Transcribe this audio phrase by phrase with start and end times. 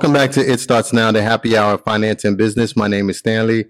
[0.00, 2.74] Welcome back to It Starts Now, the happy hour of finance and business.
[2.74, 3.66] My name is Stanley,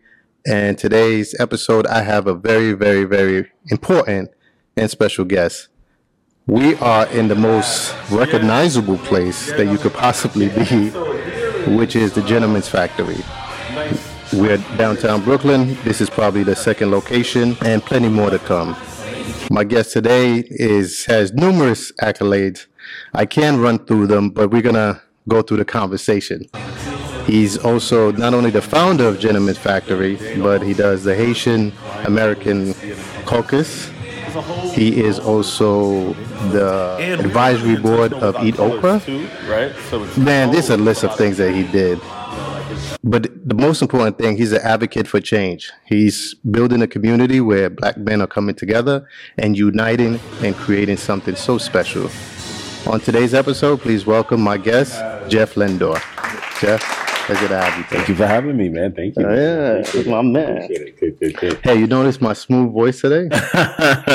[0.47, 4.31] and today's episode, I have a very, very, very important
[4.77, 5.67] and special guest.
[6.47, 10.91] We are in the most recognizable place that you could possibly be,
[11.77, 13.19] which is the Gentleman's Factory.
[14.33, 15.77] We're downtown Brooklyn.
[15.83, 18.77] This is probably the second location, and plenty more to come.
[19.51, 22.67] My guest today is has numerous accolades.
[23.15, 26.47] I can run through them, but we're gonna go through the conversation.
[27.27, 31.73] He's also not only the founder of Gentleman's Factory, but he does the Haitian
[32.05, 32.75] American
[33.25, 33.91] Caucus.
[34.73, 36.15] He is also
[36.51, 38.57] the advisory board of Eat
[40.05, 42.01] it's Man, there's a list of things that he did.
[43.03, 45.73] But the most important thing, he's an advocate for change.
[45.87, 51.35] He's building a community where black men are coming together and uniting and creating something
[51.35, 52.11] so special.
[52.87, 54.95] On today's episode, please welcome my guest,
[55.31, 55.95] Jeff Lindor.
[56.61, 56.81] Jeff,
[57.27, 57.85] pleasure to have you.
[57.85, 58.93] Thank you for having me, man.
[58.95, 59.27] Thank you.
[59.27, 60.57] Oh, yeah, my man.
[60.63, 61.01] Appreciate it.
[61.01, 61.61] Good, good, good.
[61.63, 63.29] Hey, you notice my smooth voice today?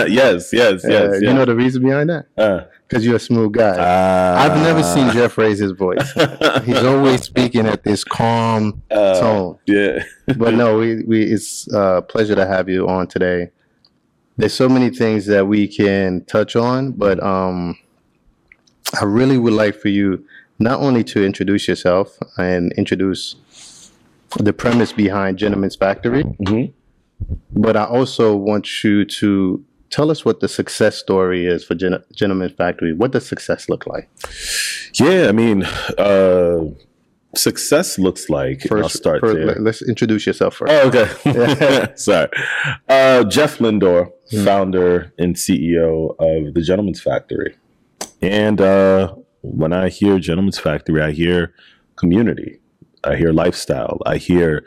[0.10, 0.84] yes, yes, yes.
[0.84, 1.22] Uh, yes.
[1.22, 2.26] You know the reason behind that?
[2.38, 3.70] uh, Because you're a smooth guy.
[3.78, 6.12] uh, I've never seen Jeff raise his voice.
[6.66, 9.58] He's always speaking at this calm uh, tone.
[9.68, 10.04] Yeah.
[10.36, 13.52] but no, we, we it's a pleasure to have you on today.
[14.38, 17.78] There's so many things that we can touch on, but um,
[19.02, 20.24] I really would like for you
[20.60, 23.36] not only to introduce yourself and introduce
[24.40, 26.72] the premise behind Gentleman's Factory, Mhm.
[27.56, 32.04] but I also want you to tell us what the success story is for Gen-
[32.14, 32.94] Gentleman's Factory.
[32.94, 34.10] What does success look like?
[35.00, 35.64] Yeah, I mean,
[35.98, 36.66] uh,
[37.36, 38.66] success looks like.
[38.66, 39.46] and I'll start first, there.
[39.46, 40.72] let- let's introduce yourself first.
[40.74, 41.92] Oh, okay.
[41.96, 42.30] Sorry.
[42.90, 44.44] Uh, Jeff Lindor, Hmm.
[44.46, 47.56] founder and CEO of the Gentleman's Factory.
[48.26, 51.54] And uh, when I hear Gentleman's Factory, I hear
[51.96, 52.60] community,
[53.04, 54.66] I hear lifestyle, I hear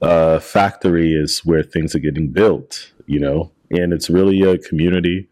[0.00, 5.28] uh, factory is where things are getting built, you know, and it's really a community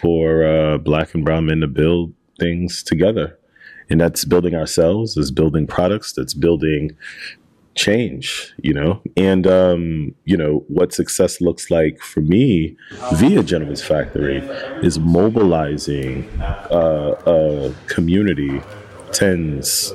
[0.00, 3.38] for uh, black and brown men to build things together.
[3.90, 6.96] And that's building ourselves, that's building products, that's building
[7.74, 12.76] change, you know, and um, you know what success looks like for me
[13.14, 14.38] via Gentleman's Factory
[14.82, 18.60] is mobilizing uh, a community,
[19.12, 19.92] tens,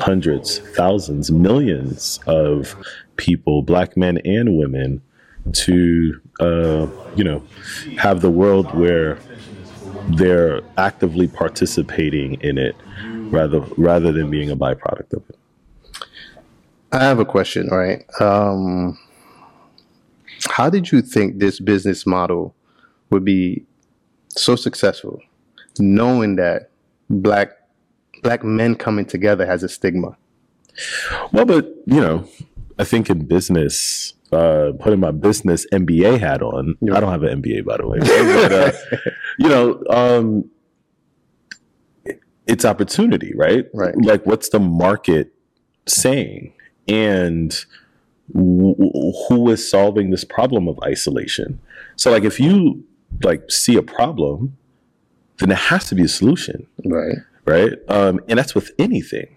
[0.00, 2.76] hundreds, thousands, millions of
[3.16, 5.02] people, black men and women,
[5.52, 7.42] to uh, you know
[7.98, 9.18] have the world where
[10.10, 12.74] they're actively participating in it
[13.30, 15.39] rather rather than being a byproduct of it.
[16.92, 18.04] I have a question, right?
[18.20, 18.98] Um,
[20.48, 22.54] how did you think this business model
[23.10, 23.64] would be
[24.28, 25.20] so successful,
[25.78, 26.70] knowing that
[27.08, 27.52] black
[28.22, 30.16] black men coming together has a stigma?
[31.32, 32.26] Well, but you know,
[32.78, 36.96] I think in business, uh, putting my business MBA hat on, Yeah.
[36.96, 38.72] I don't have an MBA by the way, but, uh,
[39.38, 40.50] you know, um,
[42.04, 43.66] it- it's opportunity, right?
[43.74, 43.94] Right.
[43.96, 45.32] Like, what's the market
[45.86, 46.52] saying,
[46.90, 47.64] and
[48.34, 48.74] w-
[49.28, 51.58] who is solving this problem of isolation?
[51.96, 52.84] So, like, if you
[53.24, 54.56] like see a problem,
[55.38, 57.16] then there has to be a solution Right.
[57.46, 57.72] right?
[57.88, 59.36] Um, and that's with anything.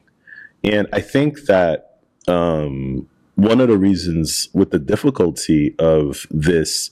[0.64, 1.97] And I think that
[2.28, 6.91] um, one of the reasons with the difficulty of this,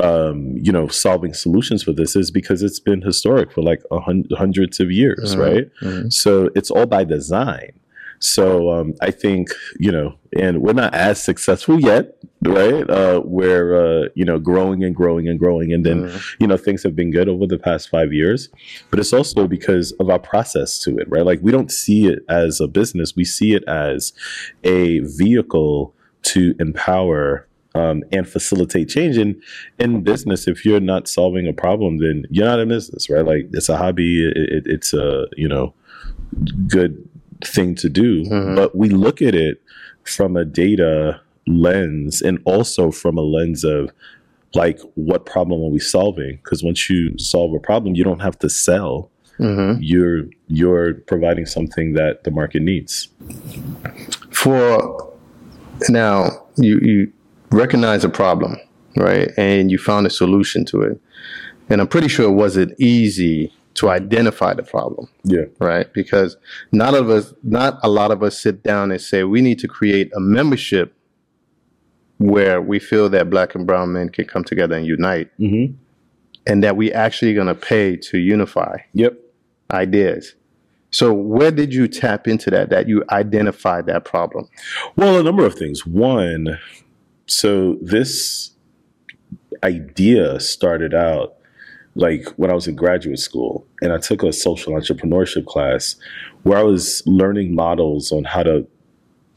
[0.00, 4.00] um, you know, solving solutions for this is because it's been historic for like a
[4.00, 5.38] hun- hundreds of years, Mhm.
[5.38, 5.70] right?
[5.82, 6.12] Mhm.
[6.12, 7.72] So it's all by design.
[8.18, 12.88] So um, I think you know, and we're not as successful yet, right?
[12.88, 16.22] Uh, we're uh, you know growing and growing and growing, and then Mhm.
[16.40, 18.48] you know things have been good over the past five years.
[18.90, 21.24] But it's also because of our process to it right?
[21.26, 23.14] Like we don't see it as a business.
[23.16, 24.12] We see it as
[24.64, 29.18] a vehicle to empower um, and facilitate change.
[29.18, 29.36] And
[29.78, 33.24] in business if you're not solving a problem then you're not in business right?
[33.24, 34.26] Like it's a hobby.
[34.26, 35.74] It, it, it's a you know
[36.66, 37.08] good
[37.44, 38.56] thing to do Mhm.
[38.56, 39.60] but we look at it
[40.04, 43.90] from a data lens and also from a lens of
[44.54, 48.38] like what problem are we solving because once you solve a problem you don't have
[48.38, 49.78] to sell Mhm.
[49.80, 53.08] you're you're providing something that the market needs
[54.30, 55.12] For
[55.88, 57.12] now, you you
[57.50, 58.56] recognize a problem,
[58.96, 61.00] right, and you found a solution to it,
[61.68, 65.08] and I'm pretty sure it wasn't easy to identify the problem.
[65.24, 65.92] yeah right?
[65.92, 66.36] Because
[66.72, 69.68] not of us, not a lot of us sit down and say we need to
[69.68, 70.94] create a membership
[72.18, 75.74] where we feel that black and brown men can come together and unite, mm-hmm.
[76.46, 79.18] and that we actually going to pay to unify yep
[79.70, 80.34] ideas.
[80.90, 82.70] So where did you tap into that?
[82.70, 84.48] That you identified that problem?
[84.96, 85.84] Well, a number of things.
[85.84, 86.58] One,
[87.26, 88.52] so this
[89.62, 91.35] idea started out
[91.96, 95.96] like when I was in graduate school, and I took a social entrepreneurship class
[96.42, 98.66] where I was learning models on how to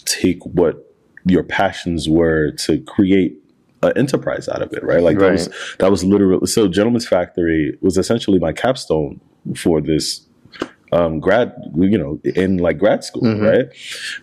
[0.05, 0.85] take what
[1.25, 3.37] your passions were to create
[3.81, 5.01] an enterprise out of it, right?
[5.01, 6.67] Like that was that was literally so.
[6.67, 9.21] Gentleman's Factory was essentially my capstone
[9.55, 10.25] for this
[10.91, 13.41] um, grad, you know, in like grad school, Mhm.
[13.41, 13.67] right?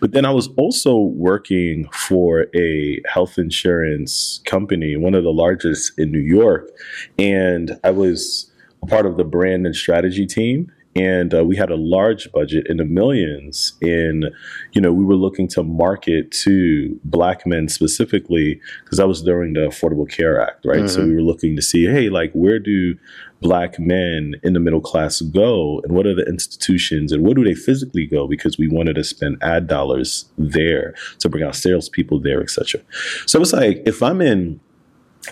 [0.01, 5.97] But then I was also working for a health insurance company, one of the largest
[5.97, 6.69] in New York,
[7.17, 8.51] and I was
[8.83, 10.71] a part of the brand and strategy team.
[10.95, 13.73] And uh, we had a large budget in the millions.
[13.81, 14.31] In,
[14.73, 19.53] you know, we were looking to market to black men specifically because that was during
[19.53, 20.89] the Affordable Care Act, right?
[20.89, 21.07] So Mhm.
[21.09, 22.95] we were looking to see, hey, like, where do
[23.41, 27.43] black men in the middle class go and what are the institutions and where do
[27.43, 32.19] they physically go because we wanted to spend ad dollars there to bring out salespeople
[32.19, 32.81] there etc
[33.27, 34.59] so it's like if i'm in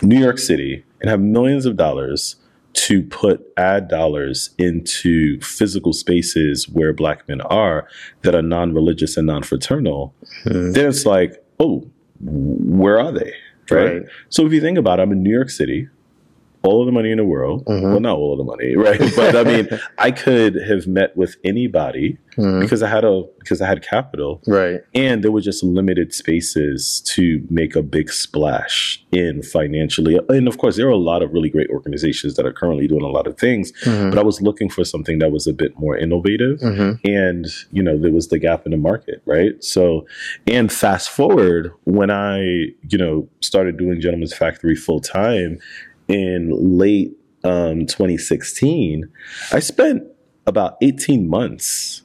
[0.02, 2.36] new york city and have millions of dollars
[2.74, 7.88] to put ad dollars into physical spaces where black men are
[8.22, 10.14] that are non-religious and non-fraternal
[10.44, 10.74] Mhm.
[10.74, 11.84] then it's like oh
[12.20, 13.32] where are they
[13.70, 13.84] right?
[13.94, 14.02] Right.
[14.28, 15.88] So if you think about it, I'm in New York City,
[16.66, 17.64] all of the money in the world.
[17.66, 17.82] Mhm.
[17.82, 18.98] Well, not all of the money, right?
[19.16, 19.68] But I mean,
[19.98, 22.60] I could have met with anybody Mhm.
[22.60, 24.80] because I had a because I had capital, Right.
[24.94, 30.18] and there were just limited spaces to make a big splash in financially.
[30.28, 33.02] And of course, there are a lot of really great organizations that are currently doing
[33.04, 33.72] a lot of things.
[33.84, 34.10] Mhm.
[34.10, 36.98] But I was looking for something that was a bit more innovative Mhm.
[37.04, 40.06] and you know there was the gap in the market right so
[40.46, 42.38] and fast forward when i
[42.92, 45.58] you know started doing gentleman's factory full time
[46.08, 47.12] in late
[47.44, 49.08] um, 2016
[49.52, 50.02] i spent
[50.46, 52.02] about 18 months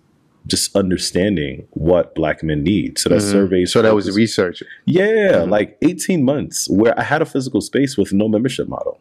[0.47, 3.31] just understanding what black men need so that Mhm.
[3.31, 4.63] survey So that was research.
[4.85, 5.49] yeah, Mhm.
[5.49, 8.99] like 18 months where I had a physical space with no membership model.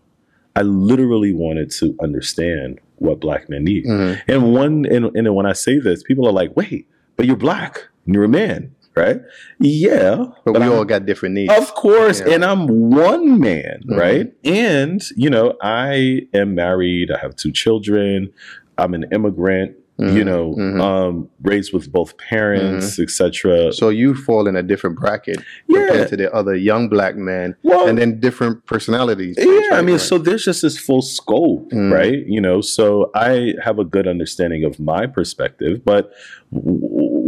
[0.54, 3.86] I literally wanted to understand what black men need.
[3.86, 4.20] Mhm.
[4.28, 6.86] And one, and, and when I say this, people are like, wait,
[7.16, 9.20] but you're black and you're a man, right?
[9.58, 10.26] Yeah.
[10.44, 11.52] But, we I'm- all got different needs.
[11.56, 12.34] of course, Yeah.
[12.34, 13.96] and I'm one man, Mhm.
[13.98, 14.32] right?
[14.44, 17.10] And you know, I am married.
[17.10, 18.30] I have two children.
[18.78, 19.76] I'm an immigrant.
[19.98, 20.24] You Mhm.
[20.24, 20.80] know, Mhm.
[20.80, 23.70] um, raised with both parents, etc.
[23.70, 25.36] so you fall in a different bracket
[25.68, 25.88] Yeah.
[25.88, 29.36] compared to the other young black men, Well, and then different personalities.
[29.38, 30.00] Yeah, I mean, Right.
[30.00, 31.92] so there's just this full scope, Mm.
[31.92, 32.24] right?
[32.26, 36.10] You know, so I have a good understanding of my perspective, but
[36.50, 36.80] w-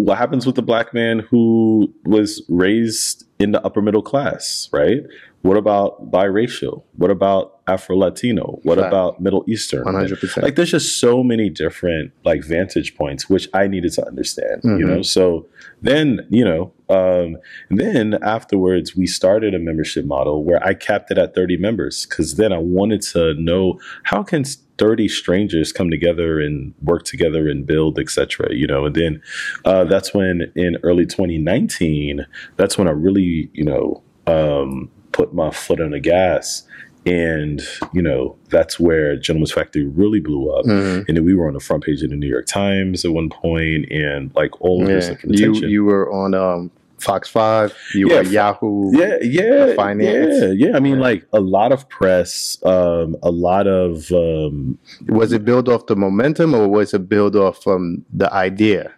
[0.04, 5.00] what happens with the black man who was raised in the upper middle class, right?
[5.42, 6.84] What about biracial?
[6.96, 8.60] What about Afro Latino?
[8.62, 9.82] What about Middle Eastern?
[9.84, 10.44] one hundred percent.
[10.44, 14.70] Like there's just so many different like vantage points which I needed to understand, you
[14.70, 14.86] Mhm.
[14.86, 15.02] know.
[15.02, 15.46] So
[15.80, 17.36] then, you know, um,
[17.70, 22.36] then afterwards we started a membership model where I capped it at 30 members because
[22.36, 24.44] then I wanted to know how can
[24.82, 28.48] 30 strangers come together and work together and build, etc.
[28.50, 29.22] You know, and then
[29.64, 35.50] uh, that's when in early 2019, that's when I really, you know, um, put my
[35.50, 36.64] foot on the gas.
[37.06, 37.62] And,
[37.92, 40.64] you know, that's where Gentleman's Factory really blew up.
[40.64, 41.06] Mhm.
[41.06, 43.30] And then we were on the front page of the New York Times at one
[43.30, 45.46] point and like all of this Yeah.
[45.46, 47.74] You you were on um, Fox Five.
[47.94, 48.90] You Yeah, were Yahoo.
[48.98, 50.34] yeah, yeah, finance.
[50.40, 50.76] yeah, yeah.
[50.76, 54.78] I mean, like a lot of press, um, a lot of um,
[55.08, 58.92] Was it built off the momentum, or was it built off um, the idea?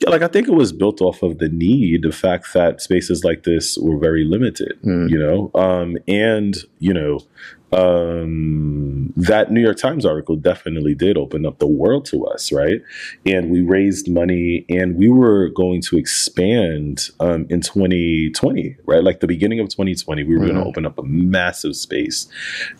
[0.00, 3.24] yeah, like I think it was built off of the need, the fact that spaces
[3.24, 5.10] like this were very limited, Mm.
[5.10, 7.18] you know, um, and you know,
[7.72, 12.80] um, that New York Times article definitely did open up the world to us, right?
[13.26, 19.02] And we raised money, and we were going to expand um, in 2020, right?
[19.02, 20.62] Like the beginning of 2020, we were going Mhm.
[20.62, 22.26] to open up a massive space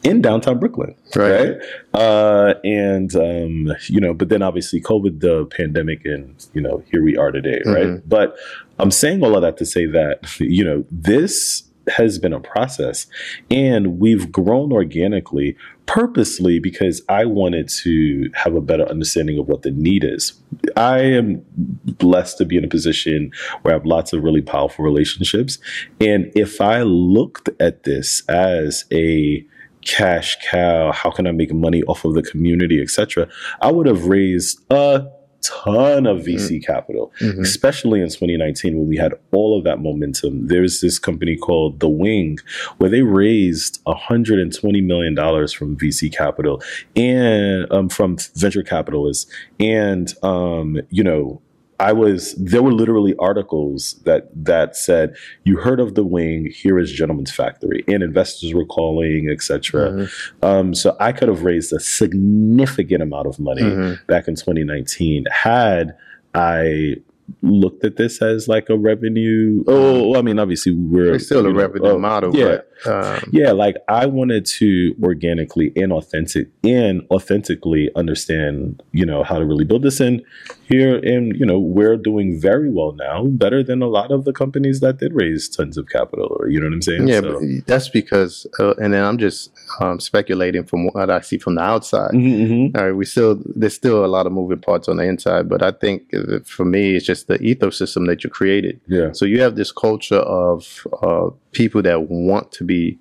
[0.02, 1.30] in downtown Brooklyn, Right.
[1.50, 1.57] right?
[1.95, 7.02] Uh, and um, you know, but then obviously COVID, the pandemic, and you know, here
[7.02, 7.87] we are today, right?
[7.87, 8.02] Mhm.
[8.07, 8.37] But
[8.78, 13.07] I'm saying all of that to say that you know this has been a process,
[13.50, 19.62] and we've grown organically, purposely because I wanted to have a better understanding of what
[19.62, 20.40] the need is.
[20.76, 21.45] I am
[21.85, 25.59] blessed to be in a position where I have lots of really powerful relationships,
[26.00, 29.45] and if I looked at this as a
[29.83, 33.28] cash cow how can i make money off of the community etc
[33.62, 35.07] i would have raised a
[35.49, 37.40] ton of VC capital, Mhm.
[37.40, 40.47] especially in 2019 when we had all of that momentum.
[40.49, 42.38] There's this company called The Wing
[42.78, 46.62] where they raised 120 million dollars from VC capital
[46.97, 51.40] and um, from venture capitalists, and um, you know.
[51.80, 56.78] I was there were literally articles that that said you heard of the wing here
[56.78, 59.90] is Gentleman's Factory and investors were calling etc.
[59.92, 60.11] Mhm.
[60.42, 64.06] Um, so I could have raised a significant amount of money Mhm.
[64.06, 65.94] back in 2019 had
[66.35, 66.97] I
[67.42, 69.62] looked at this as like a revenue.
[69.66, 73.20] Oh, I mean, obviously we're It's still a know, revenue oh, model, Yeah, but um,
[73.32, 73.52] yeah.
[73.52, 79.64] Like I wanted to organically and authentic and authentically understand, you know, how to really
[79.64, 80.00] build this.
[80.00, 80.23] And
[80.64, 84.32] here, and you know, we're doing very well now, better than a lot of the
[84.32, 86.37] companies that did raise tons of capital.
[86.38, 87.08] Or you know what I'm saying?
[87.08, 91.20] yeah, So- but that's because, uh, and then I'm just um, speculating from what I
[91.20, 92.11] see from the outside.
[92.12, 92.76] Mhm, mhm.
[92.78, 95.62] All right, we still there's still a lot of moving parts on the inside, but
[95.62, 98.80] I think uh, for me, it's just the ecosystem that you created.
[98.87, 102.99] yeah, So you have this culture of uh, people that want to be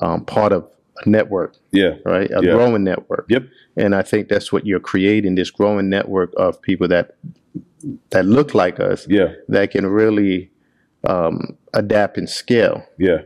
[0.00, 0.68] um, part of
[1.04, 2.30] a network, yeah, right?
[2.30, 2.52] A Yeah.
[2.54, 3.26] growing network.
[3.28, 3.42] Yep.
[3.76, 7.16] And I think that's what you're creating this growing network of people that
[8.10, 10.50] that look like us yeah, that can really
[11.08, 12.84] um, adapt and scale.
[12.98, 13.22] yeah.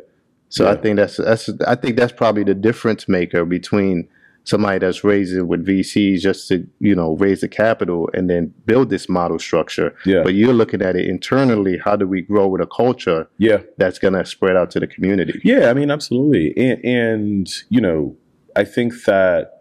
[0.53, 4.09] So I think that's that's I think that's probably the difference maker between
[4.45, 8.91] somebody that's raising with VCs just to you know raise the capital and then build
[8.91, 9.95] this model structure.
[10.07, 10.23] Yeah.
[10.23, 11.79] But you're looking at it internally.
[11.79, 13.59] How do we grow with a culture Yeah.
[13.77, 15.41] that's going to spread out to the community?
[15.45, 16.55] Yeah, I mean, absolutely.
[16.57, 18.17] And, and, you know,
[18.57, 19.60] I think that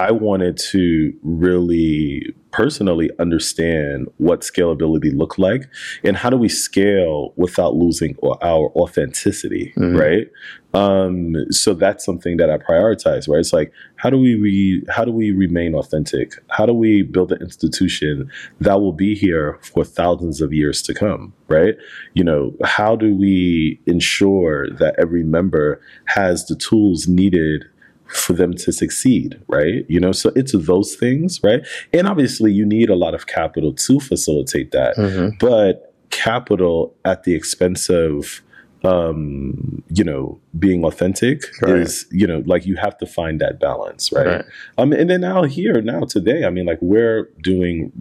[0.00, 5.68] I wanted to really personally understand what scalability looked like
[6.02, 9.98] and how do we scale without losing our authenticity, Mhm.
[10.00, 10.26] right?
[10.72, 13.40] Um, so that's something that I prioritize, right?
[13.40, 16.32] It's like how do we re, how do we remain authentic?
[16.48, 18.30] How do we build an institution
[18.60, 21.76] that will be here for thousands of years to come, right?
[22.14, 27.66] You know, how do we ensure that every member has the tools needed
[28.12, 29.84] for them to succeed, right?
[29.88, 31.66] You know, so it's those things, right?
[31.92, 35.38] And obviously, you need a lot of capital to facilitate that, Mhm.
[35.38, 38.42] but capital at the expense of
[38.82, 41.82] um you know being authentic Right.
[41.82, 44.26] is you know like you have to find that balance right?
[44.26, 44.44] Right.
[44.78, 47.92] um and then now here now today i mean like we're doing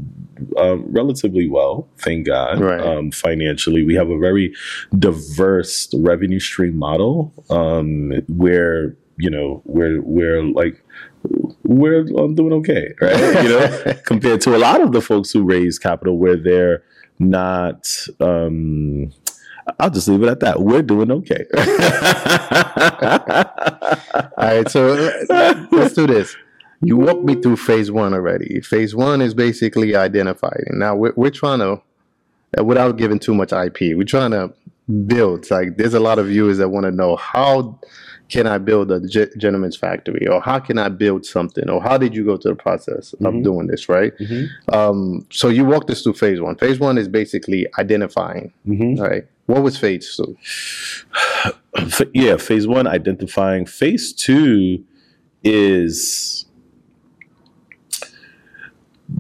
[0.56, 2.80] um, relatively well thank god Right.
[2.80, 4.54] um financially we have a very
[4.98, 10.84] diverse revenue stream model um where you know we're we're like
[11.64, 15.44] we're um, doing okay right you know compared to a lot of the folks who
[15.44, 16.84] raise capital where they're
[17.20, 17.88] not
[18.22, 19.12] um
[19.80, 20.62] I'll just leave it at that.
[20.62, 21.46] We're doing okay.
[24.38, 26.36] All right, so uh, let's do this.
[26.82, 28.62] You walked me through phase one already.
[28.62, 30.66] Phase one is basically identifying.
[30.72, 31.82] Now we're, we're trying to,
[32.58, 34.54] uh, without giving too much IP, we're trying to
[35.06, 35.52] build.
[35.52, 37.80] Like there's a lot of viewers that want to know how
[38.30, 42.16] can I build a gentleman's factory, or how can I build something, or how did
[42.16, 43.44] you go through the process of Mhm.
[43.44, 44.14] doing this, right?
[44.20, 44.48] Mhm.
[44.72, 46.56] Um, so you walked us through phase one.
[46.56, 48.54] Phase one is basically identifying.
[48.68, 49.00] Mhm.
[49.00, 50.36] All right, what was phase two?
[52.14, 53.66] Yeah, phase one, identifying.
[53.66, 54.84] Phase two
[55.44, 56.46] is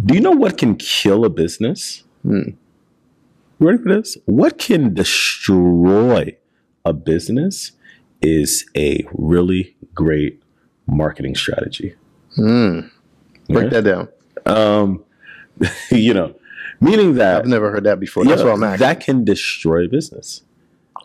[0.05, 2.03] do you know what can kill a business?
[2.23, 2.53] You
[3.59, 4.17] Ready for this?
[4.25, 6.35] What can destroy
[6.85, 7.71] a business
[8.21, 10.41] is a really great
[10.87, 11.95] marketing strategy.
[12.35, 12.81] Hmm.
[13.49, 13.79] Break Yeah.
[13.81, 14.07] that down.
[14.45, 15.03] Um,
[15.91, 16.35] you know,
[16.79, 18.25] meaning that I've never heard that before.
[18.25, 18.79] That's what I'm asking.
[18.87, 20.41] That can destroy business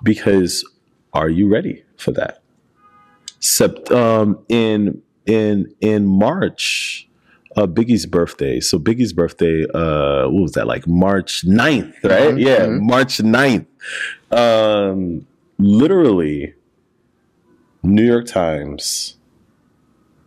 [0.02, 0.64] because
[1.12, 2.42] are you ready for that?
[3.40, 7.08] Sept, um, in in in March,
[7.56, 8.60] uh, Biggie's birthday.
[8.60, 12.34] So Biggie's birthday, uh, what was that like March 9th, right?
[12.34, 12.80] Mhm, Yeah, mhm.
[12.82, 13.66] March 9th.
[14.30, 15.26] Um,
[15.58, 16.54] literally,
[17.84, 19.16] New York Times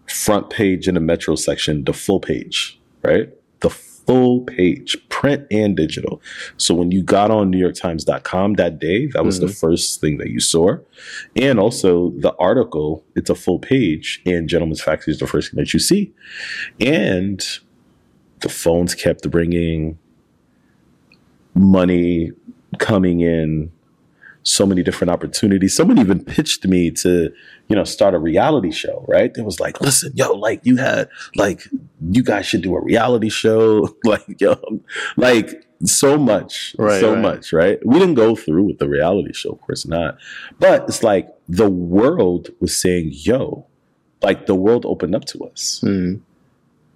[0.08, 3.30] front page in the Metro section, the full page, right?
[3.60, 6.22] The full page, print and digital.
[6.58, 9.54] So when you got on NewYorkTimes.com that day, that was the mm-hmm.
[9.54, 10.78] first thing that you saw.
[11.36, 15.58] And also the article, it's a full page, and Gentleman's Factory is the first thing
[15.58, 16.14] that you see.
[16.80, 17.44] And
[18.40, 19.98] the phones kept ringing,
[21.54, 22.32] money
[22.78, 23.72] coming in,
[24.48, 25.76] so many different opportunities.
[25.76, 27.32] Someone even pitched me to,
[27.68, 29.32] you know, start a reality show, right?
[29.36, 31.68] It was like, listen, yo, like you had, like,
[32.10, 33.96] you guys should do a reality show.
[34.06, 34.56] like, yo,
[35.18, 37.22] like so much, Right, so right.
[37.22, 37.86] much, right?
[37.86, 40.18] We didn't go through with the reality show, of course not.
[40.60, 43.66] But it's like the world was saying, yo,
[44.22, 45.80] like the world opened up to us.
[45.82, 46.16] Hmm.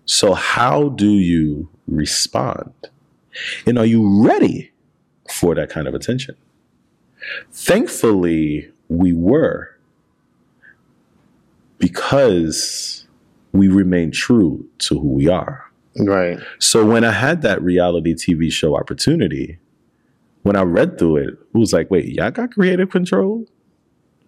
[0.05, 2.73] So, how do you respond?
[3.65, 4.71] And are you ready
[5.29, 6.35] for that kind of attention?
[7.51, 9.77] Thankfully, we were
[11.77, 13.07] because
[13.51, 15.65] we remain true to who we are.
[15.97, 16.39] Right.
[16.59, 19.59] So when I had that reality TV show opportunity,
[20.43, 23.45] when I read through it, it was like, wait, y'all got creative control?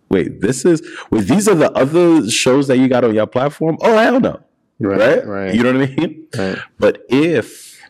[0.10, 3.78] Wait, this is wait, these are the other shows that you got on your platform?
[3.82, 4.40] Oh hell no.
[4.80, 5.00] Right.
[5.00, 5.26] Right?
[5.26, 5.56] Right.
[5.56, 6.28] You know what I mean?
[6.38, 6.58] right.
[6.78, 7.82] But if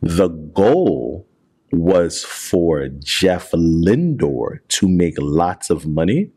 [0.00, 1.26] the goal
[1.72, 6.30] was for Jeff Lindor to make lots of money,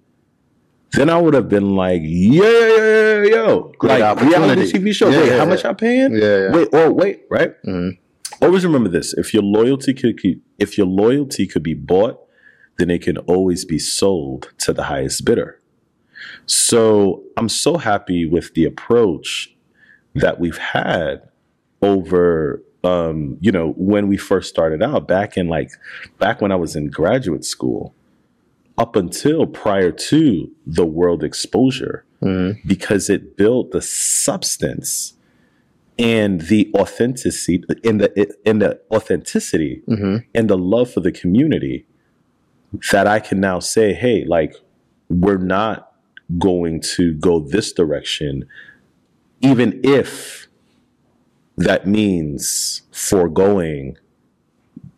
[0.94, 3.72] then I would have been like, yeah, yeah, yeah, yeah, yo.
[3.80, 4.72] Great like reality.
[4.72, 5.10] TV show.
[5.10, 5.50] Yeah, wait, yeah, how yeah.
[5.50, 6.13] much I paying?
[6.13, 6.20] Yeah.
[6.38, 6.52] yeah.
[6.52, 7.54] Wait, oh wait, right?
[7.66, 7.98] Mhm.
[8.42, 12.20] Always remember this: if your loyalty could, could- if your loyalty could be bought,
[12.78, 15.60] then it can always be sold to the highest bidder.
[16.46, 19.54] So I'm so happy with the approach
[20.16, 21.22] that we've had
[21.82, 25.72] over, um, you know, when we first started out back in like
[26.20, 27.94] back when I was in graduate school,
[28.78, 32.58] up until prior to the world exposure Mhm.
[32.66, 35.13] because it built the substance
[36.00, 40.24] and the authenticity in the in the authenticity Mhm.
[40.34, 41.86] and the love for the community
[42.92, 44.56] that I can now say, hey, like
[45.10, 45.92] we're not
[46.40, 48.46] going to go this direction,
[49.42, 50.42] even if
[51.57, 53.98] that means foregoing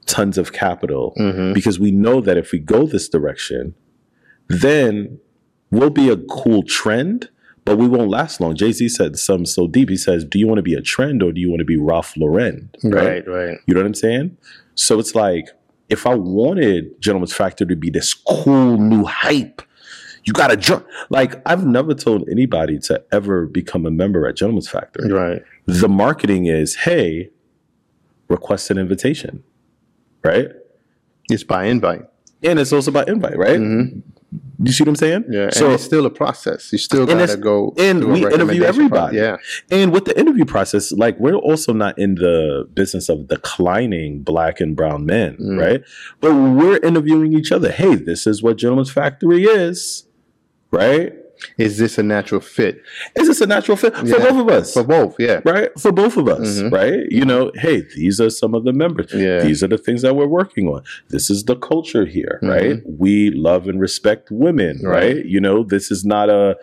[0.05, 1.53] tons of capital Mhm.
[1.53, 3.74] because we know that if we go this direction,
[4.47, 5.19] then
[5.71, 7.29] we'll be a cool trend,
[7.65, 8.55] but we won't last long.
[8.55, 9.89] Jay Z said something so deep.
[9.89, 11.77] He says, "Do you want to be a trend or do you want to be
[11.77, 13.27] Ralph Lauren?" Right.
[13.27, 13.57] Right.
[13.65, 14.38] You know what I'm saying?
[14.75, 15.50] So it's like
[15.89, 19.62] if I wanted Gentleman's Factory to be this cool new hype,
[20.25, 20.86] you got to jump.
[21.10, 25.12] Like I've never told anybody to ever become a member at Gentleman's Factory.
[25.12, 25.41] Right.
[25.67, 27.29] the marketing is hey
[28.27, 29.44] request an invitation
[30.24, 30.48] right
[31.29, 32.01] It's by invite.
[32.44, 34.01] and it's also by invite right Mhm.
[34.63, 35.49] you see what i'm saying Yeah.
[35.52, 36.71] so it's still a process.
[36.71, 37.73] You still gotta go.
[37.78, 39.17] and we interview everybody.
[39.19, 39.62] process.
[39.71, 44.60] and with the interview process like we're also not in the business of declining black
[44.60, 45.60] and brown men Mm.
[45.60, 45.82] right
[46.21, 50.08] but we're interviewing each other hey this is what gentleman's factory is
[50.71, 51.13] right
[51.58, 52.82] Is this a natural fit
[53.15, 55.15] is this a natural fit for both of us for both?
[55.19, 55.41] Yeah.
[55.45, 56.71] right for both of us Mhm.
[56.71, 59.39] right you know hey these are some of the members Yeah.
[59.43, 62.49] these are the things that we're working on this is the culture here Mhm.
[62.49, 65.15] right we love and respect women right.
[65.17, 65.25] Right.
[65.25, 66.56] you know this is not a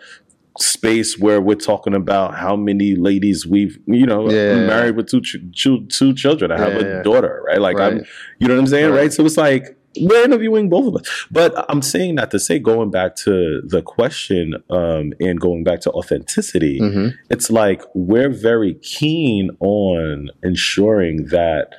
[0.59, 4.67] space where we're talking about how many ladies we've you know Yeah.
[4.67, 8.03] Married with two, ch- two two children i have Yeah, a daughter right like i'm
[8.39, 9.01] you know what i'm saying Right.
[9.01, 12.57] right so it's like we're interviewing both of us but i'm saying that to say
[12.59, 18.29] going back to the question um, and going back to authenticity hmm it's like we're
[18.29, 21.75] very keen on ensuring that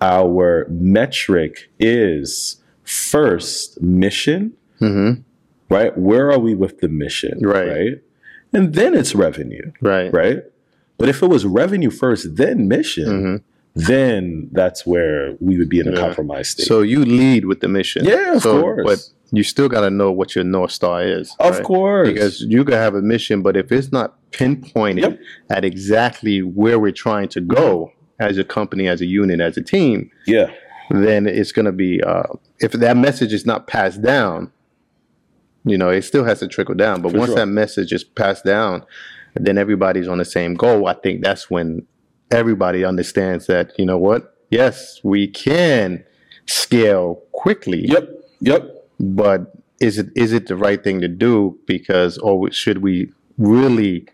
[0.00, 5.12] our metric is first mission, hmm
[5.70, 5.96] right?
[5.98, 7.40] Where are we with the mission?
[7.42, 7.68] Right.
[7.68, 8.02] Right.
[8.54, 10.10] And then it's revenue, Right.
[10.12, 10.42] right?
[10.96, 13.36] But if it was revenue first, then mission, hmm
[13.74, 16.00] then that's where we would be in a Yeah.
[16.00, 16.66] compromise state.
[16.66, 18.04] So you lead with the mission.
[18.04, 18.82] Yeah, of So- course.
[18.84, 18.98] But
[19.36, 21.34] you still got to know what your north star is.
[21.38, 21.64] of right?
[21.64, 22.08] course.
[22.08, 25.18] Because you can have a mission, but if it's not pinpointed Yep.
[25.50, 29.62] at exactly where we're trying to go as a company, as a unit, as a
[29.62, 30.50] team, yeah.
[30.90, 32.22] then it's going to be uh,
[32.60, 34.50] if that message is not passed down
[35.66, 37.36] you know it still has to trickle down but For once sure.
[37.36, 38.84] that message is passed down
[39.34, 41.82] then everybody's on the same goal i think that's when
[42.30, 46.04] everybody understands that you know what yes we can
[46.46, 48.08] scale quickly Yep.
[48.40, 48.62] Yep.
[49.00, 54.06] but is it is it the right thing to do because or should we really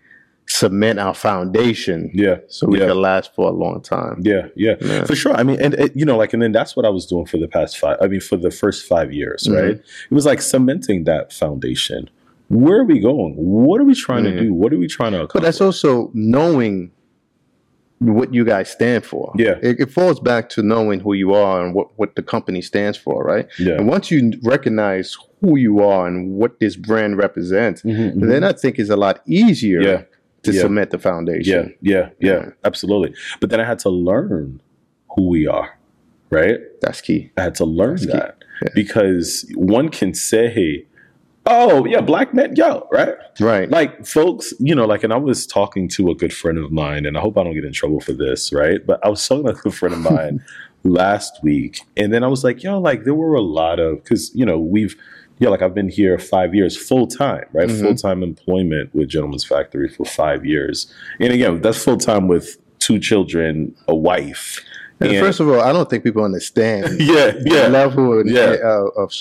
[0.46, 2.37] cement our foundation Yeah.
[2.48, 2.88] so we yeah.
[2.88, 5.05] can last for a long time Yeah, yeah, Yeah.
[5.05, 5.33] for sure.
[5.35, 7.38] I mean, and it, you know, like, and then that's what I was doing for
[7.38, 7.96] the past five.
[8.03, 9.55] I mean, for the first five years, Mhm.
[9.62, 9.77] right?
[9.77, 12.11] It was like cementing that foundation.
[12.50, 13.33] Where are we going?
[13.37, 14.33] What are we trying Mhm.
[14.37, 14.53] to do?
[14.53, 15.44] What are we trying to But accomplish?
[15.46, 16.90] that's also knowing
[18.01, 19.33] what you guys stand for.
[19.37, 19.57] Yeah.
[19.63, 22.99] It, it falls back to knowing who you are and what, what the company stands
[22.99, 23.47] for, right?
[23.59, 23.75] yeah.
[23.75, 28.29] And once you recognize who you are and what this brand represents, Mhm, mhm.
[28.29, 30.03] then I think it's a lot easier Yeah.
[30.43, 30.63] to Yeah.
[30.63, 31.75] cement the foundation.
[31.81, 32.51] yeah, yeah, Yeah.
[32.65, 33.15] absolutely.
[33.41, 34.61] But then I had to learn
[35.15, 35.71] who we are,
[36.31, 36.59] right?
[36.83, 37.31] That's key.
[37.37, 38.69] I had to learn That's that Yeah.
[38.75, 40.85] because one can say,
[41.47, 43.15] "Oh, yeah, black men, yo," right?
[43.41, 43.69] Right.
[43.71, 47.05] like folks, you know, like, and I was talking to a good friend of mine,
[47.07, 48.85] and I hope I don't get in trouble for this, right?
[48.87, 50.43] But I was talking to a good friend of mine
[50.85, 54.35] last week, and then I was like, yo, like, there were a lot of, because,
[54.35, 54.97] you know, we've,
[55.39, 57.69] yeah, like I've been here five years full time, right?
[57.69, 57.81] Mhm.
[57.81, 60.87] Full time employment with Gentleman's Factory for five years.
[61.21, 64.61] And again, that's full time with two children, a wife.
[65.01, 67.67] And And- first of all, I don't think people understand yeah, the yeah.
[67.67, 68.57] level Yeah.
[68.65, 69.13] uh, of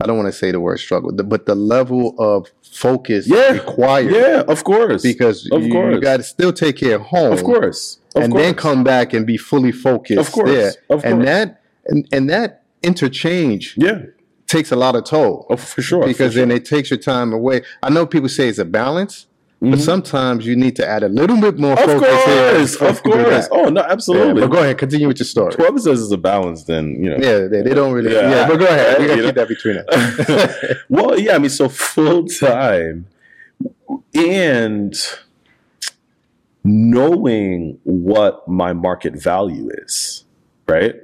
[0.00, 3.52] I don't want to say the word struggle, the- but the level of focus Yeah.
[3.52, 4.12] required.
[4.12, 5.02] Yeah, of course.
[5.02, 6.00] Because Of you, course.
[6.00, 7.32] got to still take care of home.
[7.32, 7.98] of course.
[8.14, 8.44] Of and course.
[8.44, 10.50] then come back and be fully focused Of course.
[10.50, 10.68] there.
[10.90, 11.04] Of course.
[11.04, 14.02] And that and, and that interchange Yeah,
[14.46, 15.46] takes a lot of toll.
[15.50, 16.04] oh, for sure.
[16.06, 17.62] because for then it takes your time away.
[17.82, 19.26] I know people say it's a balance,
[19.62, 19.70] sure.
[19.70, 23.02] but sometimes you need to add a little bit more Of focus here course, of
[23.02, 23.48] course.
[23.50, 24.40] Oh no, Yeah, absolutely.
[24.42, 25.54] but go ahead, continue with your story.
[25.56, 27.16] Whoever says it's a balance, then you know.
[27.16, 28.12] Yeah, they, they don't really.
[28.12, 28.30] Yeah.
[28.30, 29.00] Yeah, but go ahead.
[29.00, 29.26] We gotta know?
[29.26, 30.76] keep that between us.
[30.88, 33.06] well, yeah, I mean, so full time
[34.14, 34.94] and
[36.64, 40.24] knowing what my market value is,
[40.68, 40.94] right?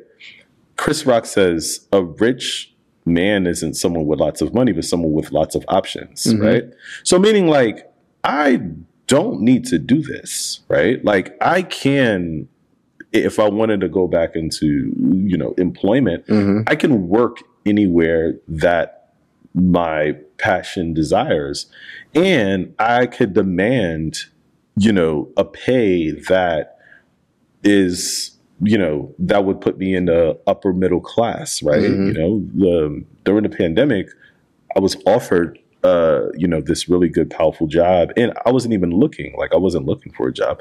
[0.77, 2.73] Chris Rock says a rich
[3.05, 6.41] man isn't someone with lots of money, but someone with lots of options, Mhm.
[6.43, 6.65] right?
[7.05, 7.89] So, meaning like,
[8.25, 8.61] I
[9.07, 11.05] don't need to do this, right?
[11.05, 12.49] Like, I can,
[13.13, 14.93] if I wanted to go back into,
[15.27, 16.65] you know, employment, Mhm.
[16.67, 19.13] I can work anywhere that
[19.55, 21.67] my passion desires.
[22.15, 24.19] And I could demand,
[24.79, 26.79] you know, a pay that
[27.63, 28.31] is,
[28.63, 31.83] you know, that would put me in the upper middle class, right?
[31.83, 32.07] Mhm.
[32.07, 34.09] You know, the, during the pandemic,
[34.75, 38.11] I was offered, uh, you know, this really good, powerful job.
[38.17, 40.61] And I wasn't even looking, like, I wasn't looking for a job.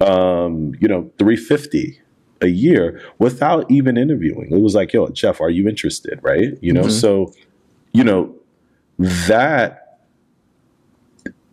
[0.00, 2.00] Um, you know, 350
[2.42, 4.48] a year without even interviewing.
[4.50, 6.18] It was like, yo, Jeff, are you interested?
[6.22, 6.56] Right.
[6.60, 6.90] You know, Mhm.
[6.90, 7.32] so,
[7.92, 8.34] you know,
[8.98, 9.98] that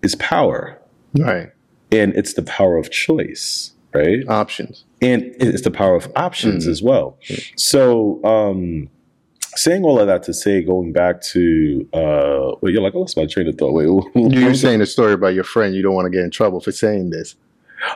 [0.02, 0.78] is power
[1.18, 1.50] Right.
[1.92, 3.72] and it's the power of choice.
[3.94, 4.28] Right.
[4.28, 4.84] Options.
[5.02, 6.72] And it's the power of options Mhm.
[6.72, 7.18] as well.
[7.56, 8.90] So, um,
[9.56, 13.18] saying all of that to say, going back to, uh, well, you're like, oh, that's
[13.18, 13.74] my train of thought.
[13.74, 15.76] Wait, You were saying a story about your friend.
[15.76, 17.36] You don't want to get in trouble for saying this.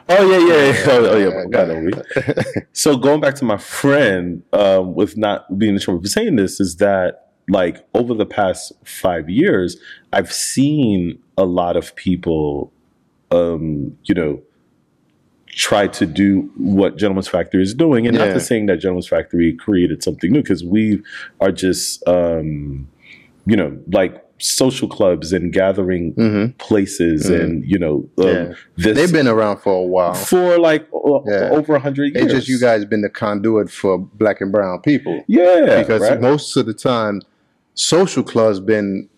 [0.10, 0.86] Oh yeah, yeah, yeah.
[0.88, 1.46] Oh, oh, yeah.
[1.46, 2.64] Go God, we?
[2.74, 6.60] So going back to my friend um, with not being in trouble for saying this
[6.60, 9.78] is that like over the past five years,
[10.12, 12.74] I've seen a lot of people,
[13.32, 14.42] um, you know,
[15.58, 18.34] try to do what Gentleman's Factory is doing, and not Yeah.
[18.36, 21.02] to saying that Gentleman's Factory created something new because we
[21.42, 22.88] are just, um,
[23.48, 27.42] you know, like social clubs and gathering hmm places, Mhm.
[27.42, 28.54] and you know, um, Yeah.
[28.78, 30.14] this They've been around for a while.
[30.14, 31.50] for like o- Yeah.
[31.52, 32.26] over a hundred years.
[32.26, 35.24] It's just you guys been the conduit for black and brown people.
[35.28, 36.22] yeah, because right?
[36.22, 37.22] most of the time,
[37.74, 39.10] social clubs been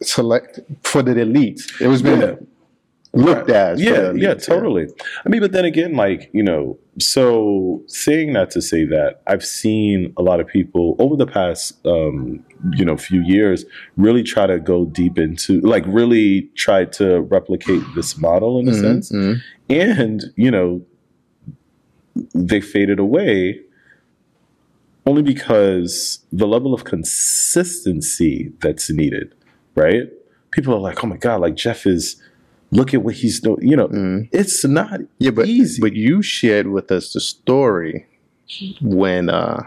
[0.00, 1.60] select for the elite.
[1.80, 2.34] It was been Yeah.
[3.14, 3.72] Looked at.
[3.72, 4.86] as yeah, yeah, totally.
[5.24, 9.44] I mean, but then again, like you know, so saying that to say that I've
[9.44, 13.64] seen a lot of people over the past, um, you know, few years
[13.96, 18.72] really try to go deep into, like, really try to replicate this model in a
[18.72, 19.40] Mhm, sense, mhm.
[19.70, 20.82] and you know,
[22.34, 23.60] they faded away
[25.06, 29.34] only because the level of consistency that's needed,
[29.74, 30.02] right?
[30.50, 32.20] People are like, oh my god, like Jeff is.
[32.70, 33.66] Look at what he's doing.
[33.66, 34.28] You know, Mhm.
[34.32, 35.80] it's not Yeah, but easy.
[35.80, 38.06] but you shared with us the story
[38.82, 39.62] when uh,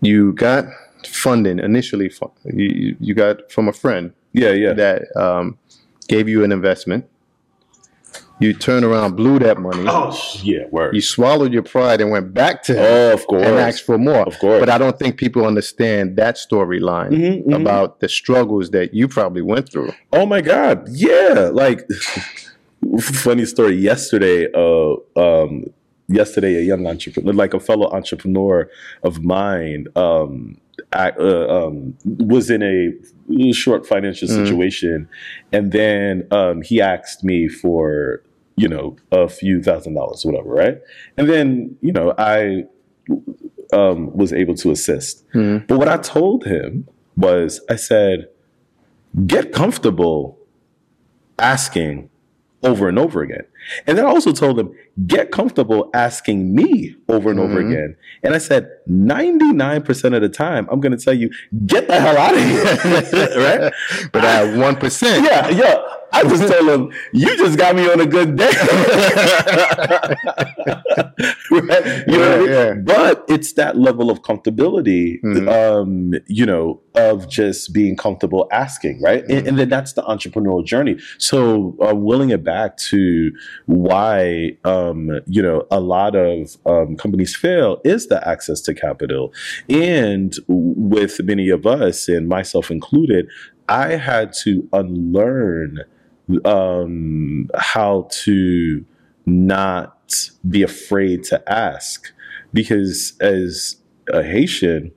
[0.00, 0.66] you got
[1.06, 2.10] funding initially.
[2.44, 4.72] you- you got from a friend yeah, yeah.
[4.74, 5.56] that um,
[6.08, 7.04] gave you an investment.
[8.44, 9.84] You turned around, blew that money.
[9.88, 10.94] Oh, yeah, word.
[10.94, 13.42] You swallowed your pride and went back to him Oh, of course.
[13.46, 14.24] and asked for more.
[14.32, 14.60] Of course.
[14.60, 17.60] But I don't think people understand that storyline Mhm, mhm.
[17.60, 19.92] about the struggles that you probably went through.
[20.12, 20.86] Oh my God.
[20.90, 21.50] Yeah.
[21.52, 21.80] Like,
[23.00, 23.76] funny story.
[23.76, 25.64] Yesterday, uh, um,
[26.08, 28.68] yesterday, a young entrepreneur, like a fellow entrepreneur
[29.02, 30.58] of mine, um,
[30.92, 34.46] I, uh, um, was in a short financial Mm.
[34.46, 35.08] situation,
[35.52, 38.22] and then um, he asked me for
[38.56, 40.78] you know a few thousand dollars, whatever, right?
[41.16, 42.64] And then you know I
[43.72, 45.26] um, was able to assist.
[45.32, 45.66] Mhm.
[45.66, 46.86] But what I told him
[47.16, 48.28] was, I said,
[49.26, 50.38] get comfortable
[51.38, 52.10] asking
[52.62, 53.44] over and over again.
[53.86, 54.74] And then I also told them,
[55.06, 57.68] get comfortable asking me over and over Mhm.
[57.70, 57.96] again.
[58.22, 61.30] And I said, 99% of the time, I'm going to tell you,
[61.66, 62.64] get the hell out of here.
[63.60, 63.72] right?
[64.12, 65.78] But at one percent, Yeah, yeah.
[66.12, 68.48] I just told them, "You just got me on a good day."
[71.50, 72.04] right?
[72.06, 72.48] You know I mean?
[72.48, 72.74] Yeah.
[72.74, 75.48] But it's that level of comfortability, Mhm.
[75.48, 79.24] um, you know, of just being comfortable asking, right?
[79.28, 80.98] And, and then that's the entrepreneurial journey.
[81.18, 83.32] So, uh, willing it back to
[83.66, 89.32] why, um, you know, a lot of um, companies fail is the access to capital.
[89.68, 93.28] And with many of us, and myself included,
[93.68, 95.80] I had to unlearn
[96.44, 98.84] um, how to
[99.26, 102.12] not be afraid to ask
[102.52, 103.76] because as
[104.12, 104.92] a Haitian,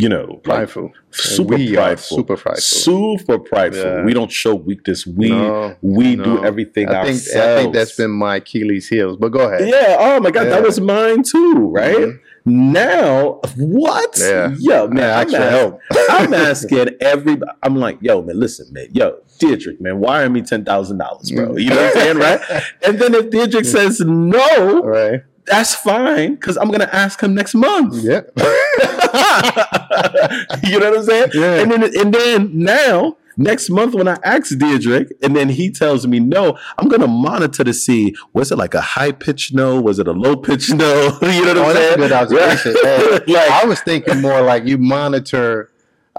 [0.00, 0.92] you know, like, Prideful.
[1.10, 2.62] super we prideful, super prideful.
[2.62, 3.82] super prideful.
[3.82, 4.04] Yeah.
[4.04, 5.06] We don't show weakness.
[5.06, 7.36] We No, we do everything I think ourselves.
[7.36, 9.16] I think that's been my Achilles heels.
[9.18, 9.68] But go ahead.
[9.68, 9.96] yeah.
[9.98, 11.54] Oh my god, that was mine too.
[11.74, 12.18] Right Mhm.
[12.46, 14.16] now, what?
[14.20, 14.54] Yeah.
[14.58, 15.80] Yo, man, Yeah, I'm, extra ask- help.
[16.10, 17.52] I'm asking everybody.
[17.64, 21.56] I'm like, yo, man, listen, man, yo, Deirdrick, man, wire me ten thousand dollars, bro.
[21.56, 22.40] You know what I'm saying, right?
[22.86, 25.22] And then if Deirdrick says no, Right.
[25.46, 27.94] that's fine because I'm gonna ask him next month.
[28.04, 28.20] Yeah.
[30.64, 31.30] you know what I'm saying?
[31.34, 31.54] Yeah.
[31.62, 36.06] And then and then now next month when I ask Deirdrick and then he tells
[36.06, 39.80] me no, I'm gonna monitor to see was it like a high pitch no?
[39.80, 41.18] Was it a low pitch no?
[41.22, 41.96] you know what Oh, I'm saying?
[41.98, 42.72] good observation.
[42.74, 43.22] Right?
[43.26, 45.70] Hey, like I was thinking more like you monitor.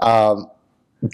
[0.02, 0.50] Um,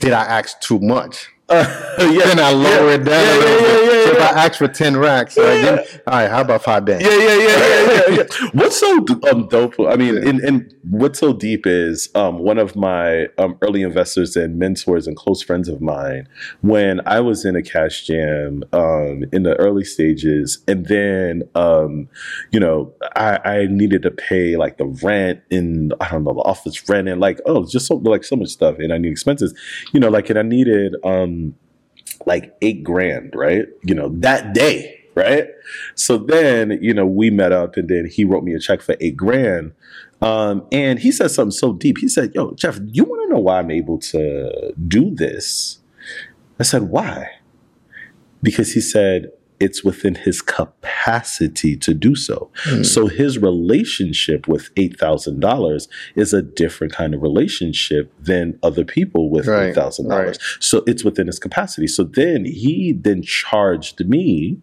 [0.00, 1.28] did I ask too much?
[1.48, 4.58] Uh, yeah, Then I lower yeah, it down Yeah, yeah, yeah, so if I ask
[4.58, 7.04] for ten racks, all right, how about five bands?
[7.04, 8.48] Yeah, yeah, yeah, yeah, yeah.
[8.52, 9.74] What's so um, dope?
[9.78, 14.36] I mean, and, and what's so deep is um, one of my um, early investors
[14.36, 16.28] and mentors and close friends of mine.
[16.62, 22.08] When I was in a cash jam um, in the early stages, and then um,
[22.50, 26.40] you know, I, I needed to pay like the rent in I don't know the
[26.40, 29.54] office rent and like oh, just so like so much stuff, and I need expenses.
[29.92, 31.35] You know, like and I needed um,
[32.26, 33.66] like eight grand, right?
[33.82, 35.48] You know, that day, right?
[35.94, 38.96] So then, you know, we met up and then he wrote me a check for
[39.00, 39.72] eight grand.
[40.20, 41.98] Um, and he said something so deep.
[41.98, 45.78] He said, Yo, Jeff, you want to know why I'm able to do this?
[46.58, 47.30] I said, Why?
[48.42, 52.50] Because he said, it's within his capacity to do so.
[52.64, 52.82] Hmm.
[52.82, 59.46] So his relationship with $8,000 is a different kind of relationship than other people with
[59.46, 60.08] Right, $8,000.
[60.08, 60.38] right.
[60.60, 61.86] So it's within his capacity.
[61.86, 64.58] So then he then charged me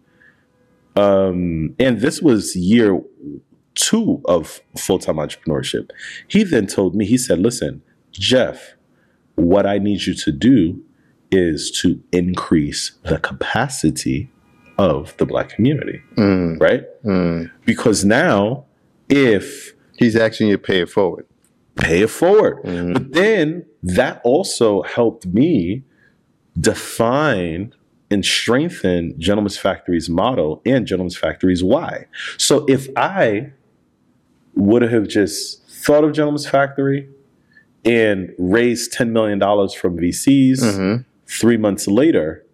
[0.96, 3.00] um, and this was year
[3.74, 5.90] two of full time entrepreneurship.
[6.28, 8.74] He then told me, he said, Listen, Jeff,
[9.34, 10.82] what I need you to do
[11.32, 14.30] is to increase the capacity
[14.78, 16.84] of the Black community, Mm, right?
[17.04, 17.50] mm.
[17.64, 18.64] Because now,
[19.08, 21.24] if He's asking you to pay it forward.
[21.76, 22.58] pay it forward.
[22.64, 22.92] Mhm.
[22.94, 25.82] But then that also helped me
[26.58, 27.72] define
[28.10, 32.06] and strengthen Gentleman's Factory's model and Gentleman's Factory's why.
[32.36, 33.52] So if I
[34.54, 37.08] would have just thought of Gentleman's Factory
[37.84, 41.04] and raised $10 million from VCs Mhm.
[41.26, 42.44] three months later,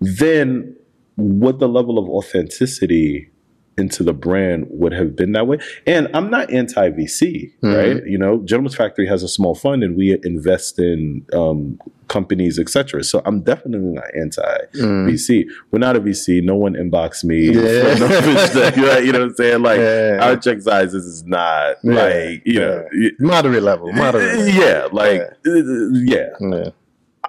[0.00, 0.74] then
[1.16, 3.30] would the level of authenticity
[3.78, 5.58] into the brand would have been that way?
[5.86, 7.76] And I'm not anti VC, Mhm.
[7.76, 8.06] right?
[8.06, 13.02] You know, Gentleman's Factory has a small fund and we invest in um, companies, etc.
[13.04, 14.40] So I'm definitely not anti
[14.76, 15.06] Mm.
[15.10, 15.46] VC.
[15.70, 16.40] We're not a VC.
[16.42, 17.46] No one inbox me.
[17.50, 17.94] Yeah.
[17.98, 19.04] no right?
[19.04, 19.62] You know what I'm saying?
[19.62, 20.18] Like Yeah.
[20.22, 21.92] our check sizes is not Yeah.
[21.94, 22.86] like you know.
[23.18, 23.92] Moderate level.
[23.92, 24.36] Moderate.
[24.38, 24.48] level.
[24.54, 26.28] Yeah, like yeah.
[26.40, 26.70] Yeah.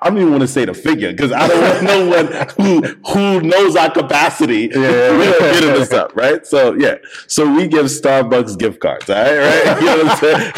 [0.01, 2.81] I don't even want to say the figure because I don't want no one who
[3.11, 4.69] who knows our capacity.
[4.73, 5.17] Yeah.
[5.17, 6.45] we don't get into stuff, right?
[6.45, 6.95] So yeah,
[7.27, 9.79] so we give Starbucks gift cards, all right, right?
[9.79, 10.53] You know what I'm saying?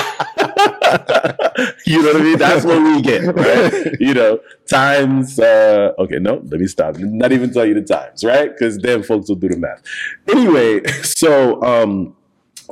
[1.85, 2.37] you know what I mean?
[2.37, 3.99] That's what we get, right?
[3.99, 5.39] You know, times.
[5.39, 6.97] Uh, okay, no, let me stop.
[6.97, 8.51] Not even tell you the times, right?
[8.51, 9.81] Because then folks will do the math.
[10.27, 12.15] Anyway, so um,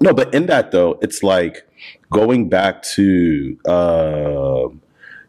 [0.01, 1.67] no, but in that though, it's like
[2.11, 4.81] going back to um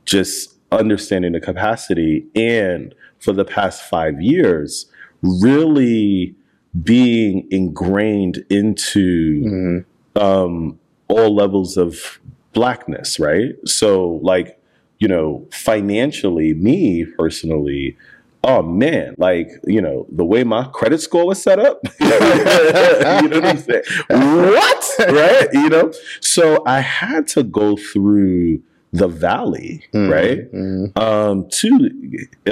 [0.04, 4.86] just understanding the capacity and for the past five years
[5.22, 6.34] really
[6.82, 9.84] being ingrained into Mhm.
[10.20, 10.78] um,
[11.08, 12.20] all levels of
[12.52, 13.54] blackness right?
[13.66, 14.58] So like
[14.98, 17.96] you know financially me personally
[18.44, 22.08] oh man like you know the way my credit score was set up you
[23.28, 23.82] know what i'm saying?
[24.08, 24.84] What?
[24.98, 25.48] Right?
[25.52, 25.92] You know?
[26.20, 28.60] So i had to go through
[28.92, 30.10] the valley Mhm.
[30.10, 30.98] right Mhm.
[30.98, 31.68] um to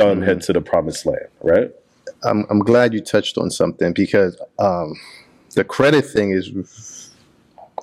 [0.02, 1.70] um, head to the promised land right
[2.24, 4.94] I'm I'm glad you touched on something because um,
[5.54, 6.50] the credit thing is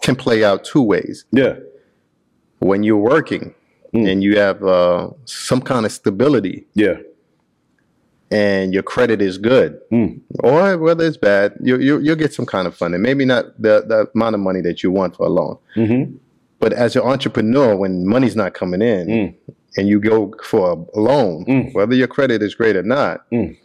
[0.02, 1.26] can play out two ways.
[1.32, 1.56] yeah
[2.60, 3.54] When you're working
[3.94, 4.10] Mm.
[4.12, 6.98] and you have uh, some kind of stability, yeah
[8.32, 10.20] and your credit is good, Mm.
[10.40, 13.02] or whether it's bad, you, you you'll get some kind of funding.
[13.02, 16.16] Maybe not the the amount of money that you want for a loan, Mm-hmm.
[16.64, 19.34] But as an entrepreneur, when money's not coming in, Mm.
[19.76, 21.74] and you go for a loan, Mm.
[21.74, 23.58] whether your credit is great or not, Mm.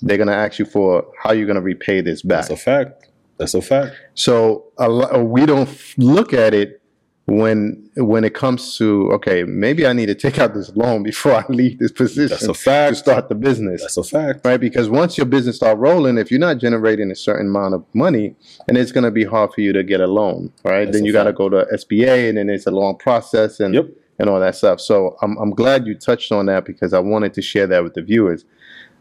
[0.00, 2.48] they're gonna ask you for how you're gonna repay this back.
[2.48, 3.06] That's a fact.
[3.36, 3.92] That's a fact.
[4.14, 6.80] So a we don't f- look at it
[7.28, 11.34] when when it comes to okay, maybe I need to take out this loan before
[11.34, 13.82] I leave this position That's a to start the business.
[13.82, 14.46] That's a fact.
[14.46, 17.84] Right, because once your business start rolling, if you're not generating a certain amount of
[17.92, 18.34] money,
[18.66, 20.86] and it's going to be hard for you to get a loan, right?
[20.86, 21.36] That's then you got to fact.
[21.38, 23.88] go to SBA, and then it's a long process, and Yep.
[24.18, 24.80] and all that stuff.
[24.80, 27.92] So I'm I'm glad you touched on that because I wanted to share that with
[27.92, 28.46] the viewers.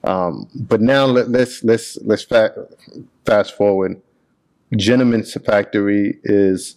[0.04, 2.68] Um, but now let, let's let's let's fa-
[3.26, 4.02] fast forward.
[4.76, 6.76] Gentleman's Factory is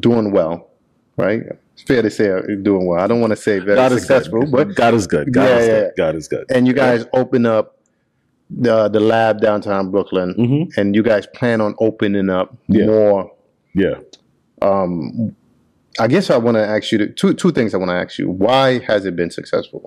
[0.00, 0.70] doing well,
[1.16, 1.42] right?
[1.74, 2.28] It's fair to say
[2.62, 3.00] doing well.
[3.00, 4.50] I don't want to say very God is successful, good.
[4.52, 5.32] but God is good.
[5.32, 5.92] God Yeah, is yeah, good.
[5.96, 6.44] God is good.
[6.50, 7.78] and you guys open up
[8.50, 10.80] the the lab downtown Brooklyn, Mm-hmm.
[10.80, 12.86] and you guys plan on opening up Yeah.
[12.86, 13.32] more.
[13.74, 13.96] Yeah.
[14.62, 15.34] Um,
[15.98, 17.74] I guess I want to ask you to, two two things.
[17.74, 19.84] I want to ask you: Why has it been successful?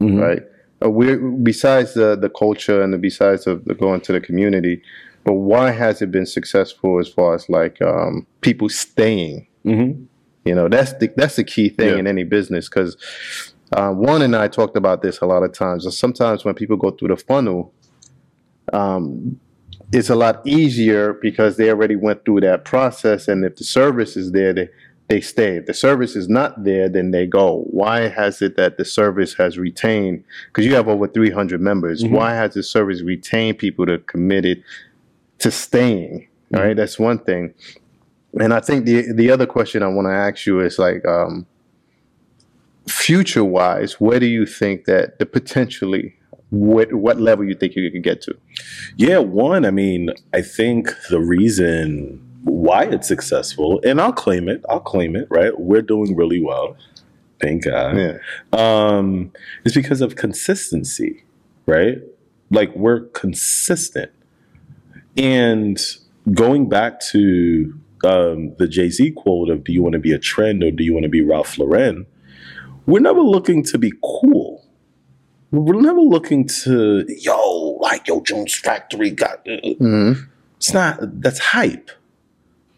[0.00, 0.20] Mhm.
[0.20, 0.42] Right?
[0.84, 4.82] Uh, we're besides the the culture and the, besides of the going to the community,
[5.26, 9.46] but why has it been successful as far as like um, people staying?
[9.66, 10.04] Mm-hmm.
[10.44, 11.96] You know, that's the that's the key thing Yeah.
[11.98, 12.96] in any business because
[13.72, 15.84] uh, Juan and I talked about this a lot of times.
[15.98, 17.74] Sometimes when people go through the funnel,
[18.72, 19.38] um,
[19.92, 24.16] it's a lot easier because they already went through that process, and if the service
[24.16, 24.68] is there, they
[25.08, 25.56] they stay.
[25.56, 27.64] If the service is not there, then they go.
[27.70, 30.24] Why has it that the service has retained?
[30.48, 32.02] Because you have over 300 members.
[32.02, 32.10] Mhm.
[32.10, 34.62] Why has the service retained people that are committed
[35.38, 36.28] to staying?
[36.54, 37.54] All right, that's one thing.
[38.38, 41.46] And I think the the other question I want to ask you is like, um,
[42.88, 46.14] future wise, where do you think that the potentially
[46.50, 48.36] what what level you think you could get to?
[48.96, 54.64] Yeah, one, I mean, I think the reason why it's successful, and I'll claim it,
[54.68, 55.58] I'll claim it, right?
[55.58, 56.76] We're doing really well.
[57.40, 57.96] Thank God.
[57.96, 58.18] Yeah.
[58.52, 59.32] Um,
[59.64, 61.24] is because of consistency,
[61.66, 61.98] right?
[62.50, 64.12] Like we're consistent.
[65.16, 65.78] And
[66.32, 67.72] going back to
[68.04, 70.84] um, the Jay Z quote of "Do you want to be a trend or do
[70.84, 72.06] you want to be Ralph Lauren?"
[72.86, 74.64] We're never looking to be cool.
[75.50, 79.46] We're never looking to yo like yo Jones Factory got.
[79.46, 80.12] hmm
[80.58, 81.90] It's not that's hype.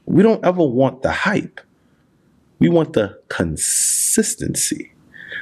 [0.06, 1.60] We don't ever want the hype.
[2.58, 4.92] We want the consistency.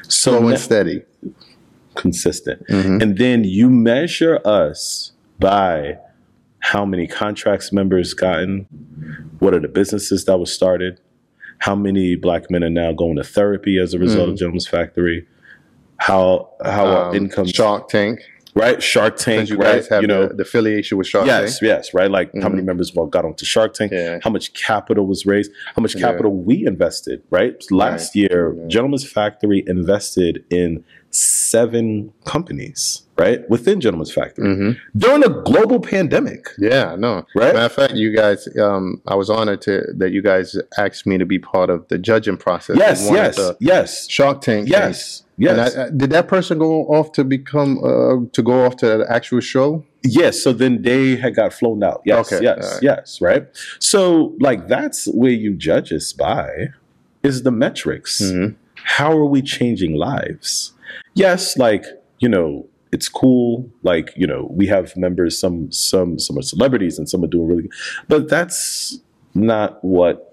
[0.03, 1.03] So Slow and steady.
[1.95, 2.67] consistent.
[2.69, 3.01] Mhm.
[3.03, 5.99] And then you measure us by
[6.73, 8.67] how many contracts members gotten,
[9.39, 11.01] what are the businesses that was started,
[11.59, 15.27] how many black men are now going to therapy as a result of Gentleman's Factory,
[15.99, 18.21] how how our Um, income Shark Tank.
[18.55, 21.61] right Shark Tank you right guys have you know the, the affiliation with Shark yes
[21.63, 22.53] yes right like how Mhm.
[22.55, 24.19] many members well got onto Shark Tank Yeah.
[24.25, 26.01] how much capital was raised how much Yeah.
[26.07, 28.67] capital we invested right last year Yeah.
[28.75, 34.59] Gentleman's Factory invested in seven companies right within Gentleman's Factory Tank.
[34.59, 37.25] hmm during a global pandemic Yeah, no.
[37.35, 41.07] right Matter of fact, you guys, um, I was honored to that you guys asked
[41.07, 42.77] me to be part of the judging process.
[42.77, 44.69] yes of one of yes yes Shark Tank.
[44.69, 48.77] yes yes I, I- did that person go off to become uh, to go off
[48.77, 49.85] to the actual show?
[50.09, 52.01] Yes, so then they had got flown out.
[52.05, 52.83] Yes, Okay, yes, alright.
[52.83, 53.45] yes, right.
[53.81, 56.69] So like that's where you judge us by
[57.25, 58.21] is the metrics.
[58.23, 58.55] Mhm.
[58.97, 60.73] How are we changing lives?
[61.15, 61.85] Yes, like,
[62.19, 63.69] you know, it's cool.
[63.83, 67.49] Like, you know, we have members, some some some are celebrities and some are doing
[67.49, 67.73] really good.
[68.09, 68.99] But that's
[69.35, 70.33] not what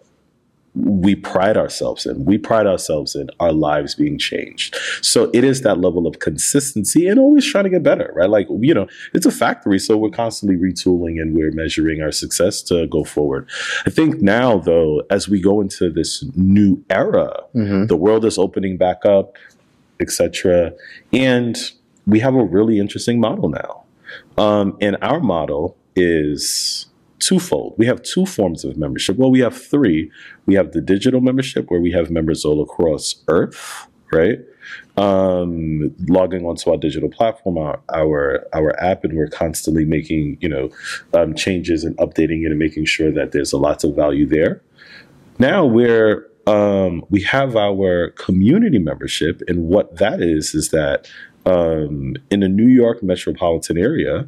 [0.75, 2.25] we pride ourselves in.
[2.25, 4.75] We pride ourselves in our lives being changed.
[5.01, 8.27] So it is that level of consistency and always trying to get better, right?
[8.29, 12.63] Like, you know, it's a factory, so we're constantly retooling and we're measuring our success
[12.63, 13.47] to go forward.
[13.85, 17.85] I think now, though, as we go into this new era, Mm-hmm.
[17.85, 19.35] the world is opening back up,
[19.99, 20.73] etc.,
[21.11, 21.57] and
[22.05, 23.83] we have a really interesting model now.
[24.37, 26.87] Um, and our model is
[27.19, 27.75] twofold.
[27.77, 29.17] We have two forms of membership.
[29.17, 30.11] Well, we have three.
[30.45, 34.39] We have the digital membership, where we have members all across Earth, right?
[34.97, 40.49] Um, logging onto our digital platform, our, our our app, and we're constantly making you
[40.49, 40.69] know
[41.13, 44.61] um, changes and updating it and making sure that there's a lot of value there.
[45.39, 51.07] Now we're um, we have our community membership, and what that is is that
[51.45, 54.27] um, in the New York metropolitan area,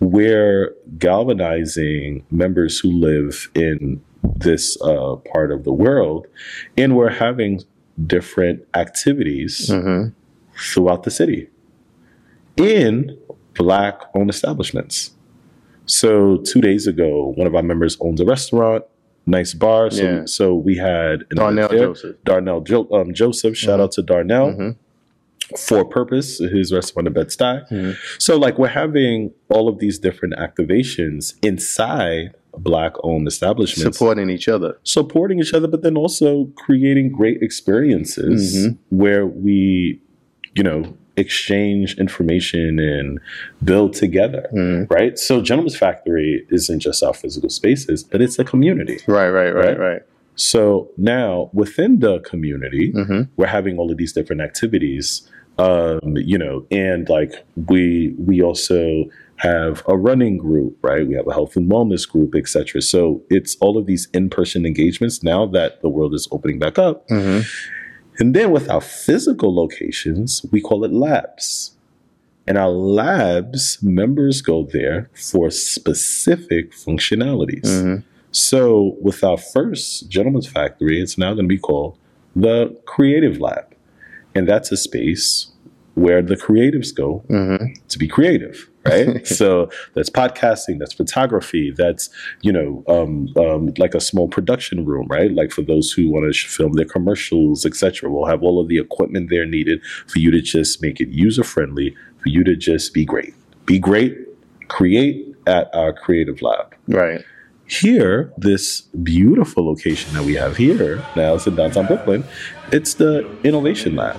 [0.00, 4.00] we're galvanizing members who live in
[4.36, 6.26] this uh, part of the world,
[6.76, 7.62] and we're having
[8.06, 10.10] different activities Mm-hmm.
[10.56, 11.48] throughout the city.
[12.56, 13.16] in
[13.54, 15.10] black owned establishments.
[15.86, 18.84] So two days ago, one of our members owns a restaurant,
[19.26, 19.90] nice bar.
[19.90, 20.22] So, Yeah.
[20.26, 21.78] so we had an Darnell there.
[21.78, 22.16] Joseph.
[22.24, 23.56] Darnell jo- um, Joseph.
[23.56, 24.76] Shout out to Darnell Mhm.
[25.58, 27.68] for Purpose, his restaurant in Bed Stuy.
[27.70, 27.96] Mhm.
[28.18, 34.46] So like we're having all of these different activations inside black owned establishments Supporting each
[34.48, 34.76] other.
[34.82, 38.76] supporting each other, but then also creating great experiences Mhm.
[38.90, 40.00] where we,
[40.54, 43.20] you know, exchange information and
[43.62, 44.48] build together.
[44.52, 44.90] Mhm.
[44.90, 45.18] Right.
[45.18, 48.98] So Gentleman's Factory isn't just our physical spaces, but it's a community.
[49.06, 49.78] Right, right, right, Right?
[49.78, 50.02] right.
[50.34, 56.38] So now within the community, hmm we're having all of these different activities um you
[56.38, 59.04] know and like we we also
[59.36, 63.56] have a running group right we have a health and wellness group etc so it's
[63.60, 67.40] all of these in-person engagements now that the world is opening back up hmm
[68.18, 71.76] and then with our physical locations we call it labs.
[72.44, 77.82] And our labs members go there for specific functionalities.
[77.82, 78.00] Hmm
[78.32, 81.98] so with our first Gentleman's Factory, it's now going to be called
[82.34, 83.76] the Creative Lab.
[84.34, 85.52] And that's a space
[85.94, 89.26] where the creatives go hmm to be creative, right?
[89.38, 92.10] so that's podcasting, that's photography, that's,
[92.42, 95.32] you know, um, um, like a small production room, right?
[95.32, 98.10] Like for those who want to sh- film their commercials, etc.
[98.10, 101.44] We'll have all of the equipment there needed for you to just make it user
[101.44, 103.34] friendly, for you to just be great.
[103.66, 104.16] Be great,
[104.68, 107.24] create at our Creative Lab Right.
[107.66, 112.24] here, this beautiful location that we have here now, it's in downtown Brooklyn,
[112.70, 114.16] it's the Innovation Lab,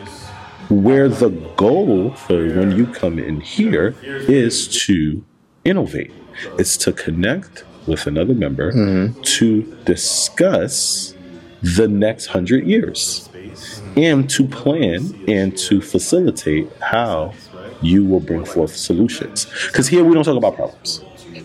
[0.73, 3.95] where the goal for when you come in here
[4.27, 5.23] is to
[5.65, 6.11] innovate.
[6.57, 9.21] It's to connect with another member Mm-hmm.
[9.21, 11.13] to discuss
[11.61, 13.29] the next hundred years
[13.95, 17.33] and to plan and to facilitate how
[17.81, 19.45] you will bring forth solutions.
[19.67, 21.01] Because here we don't talk about problems.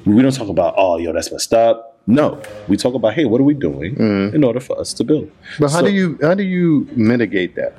[0.06, 1.96] We don't talk about, oh, yo, that's messed up.
[2.06, 4.34] No, we talk about, hey, what are we doing Mhm.
[4.34, 5.30] in order for us to build?
[5.60, 7.74] But how So- do you how do you mitigate that?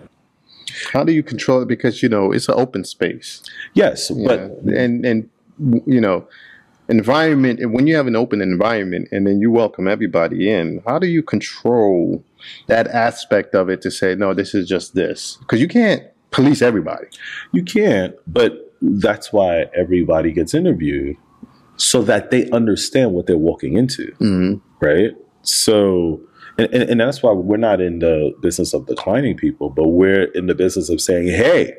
[0.91, 1.67] How do you control it?
[1.67, 3.43] Because you know it's an open space.
[3.73, 5.29] Yes, but know, and and
[5.85, 6.27] you know
[6.87, 10.97] environment and when you have an open environment and then you welcome everybody in how
[10.97, 12.23] do you control
[12.65, 16.01] that aspect of it to say no this is just this because you can't
[16.31, 17.07] police everybody
[17.51, 21.17] You can't, but that's why everybody gets interviewed
[21.77, 24.55] so that they understand what they're walking into, mm-hmm.
[24.85, 25.11] right?
[25.41, 26.21] So,
[26.59, 30.25] and, and, and that's why we're not in the business of declining people, but we're
[30.25, 31.73] in the business of saying, hey,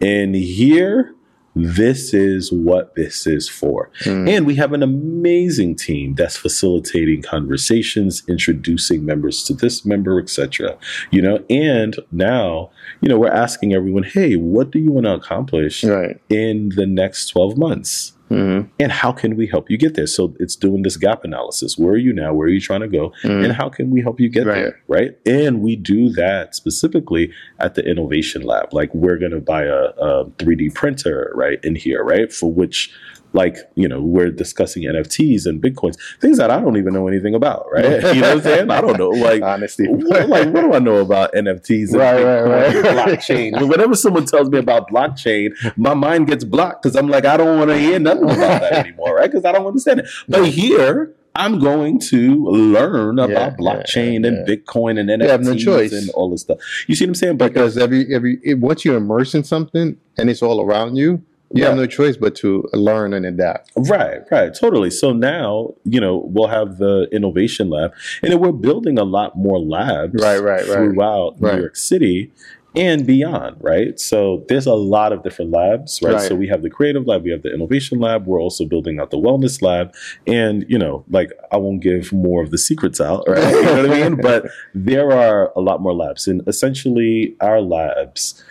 [0.00, 1.14] in here,
[1.54, 3.90] this is what this is for.
[4.00, 4.28] Mm-hmm.
[4.28, 10.78] And we have an amazing team that's facilitating conversations, introducing members to this member, etc.
[11.10, 12.70] You know, and now,
[13.02, 16.86] you know, we're asking everyone, hey, what do you want to accomplish right in the
[16.86, 18.14] next 12 months?
[18.32, 18.68] Mm-hmm.
[18.80, 20.06] And how can we help you get there?
[20.06, 21.76] So it's doing this gap analysis.
[21.78, 22.32] Where are you now?
[22.34, 23.12] Where are you trying to go?
[23.22, 24.54] And how can we help you get Right.
[24.62, 24.80] there?
[24.88, 25.18] Right.
[25.26, 28.72] And we do that specifically at the innovation lab.
[28.72, 32.92] Like we're going to buy a, a 3D printer, right, in here, right, for which
[33.32, 37.34] like you know we're discussing nfts and bitcoins things that i don't even know anything
[37.34, 40.60] about right you know what i'm saying i don't know like honestly, what, like, what
[40.62, 43.18] do I know about NFTs and Right, right, Bitcoin right.
[43.18, 43.68] blockchain?
[43.68, 47.58] Whenever someone tells me about blockchain, my mind gets blocked because I'm like, I don't
[47.58, 49.30] want to hear nothing about that anymore, right?
[49.30, 50.08] Because I don't understand it.
[50.28, 55.28] But here, I'm going to learn about Yeah, blockchain yeah, and Bitcoin and NFTs You
[55.30, 55.92] have no choice.
[55.92, 56.58] and all this stuff.
[56.86, 57.36] You see what I'm saying?
[57.38, 61.22] But because every every it, once you immerse in something and it's all around you
[61.54, 64.90] you have no choice but to learn and adapt Right, right, totally.
[64.90, 67.92] So now, you know, we'll have the innovation lab,
[68.22, 70.66] and then we're building a lot more labs Right, right, right.
[70.66, 71.54] throughout Right.
[71.54, 72.32] New York City
[72.74, 74.00] and beyond, right?
[74.00, 76.14] So there's a lot of different labs, right?
[76.14, 76.22] Right.
[76.22, 79.10] So we have the creative lab, we have the innovation lab, we're also building out
[79.10, 79.94] the wellness lab,
[80.26, 83.42] and you know, like I won't give more of the secrets out, right?
[83.54, 84.16] you know what I mean?
[84.20, 88.42] But there are a lot more labs, and essentially our labs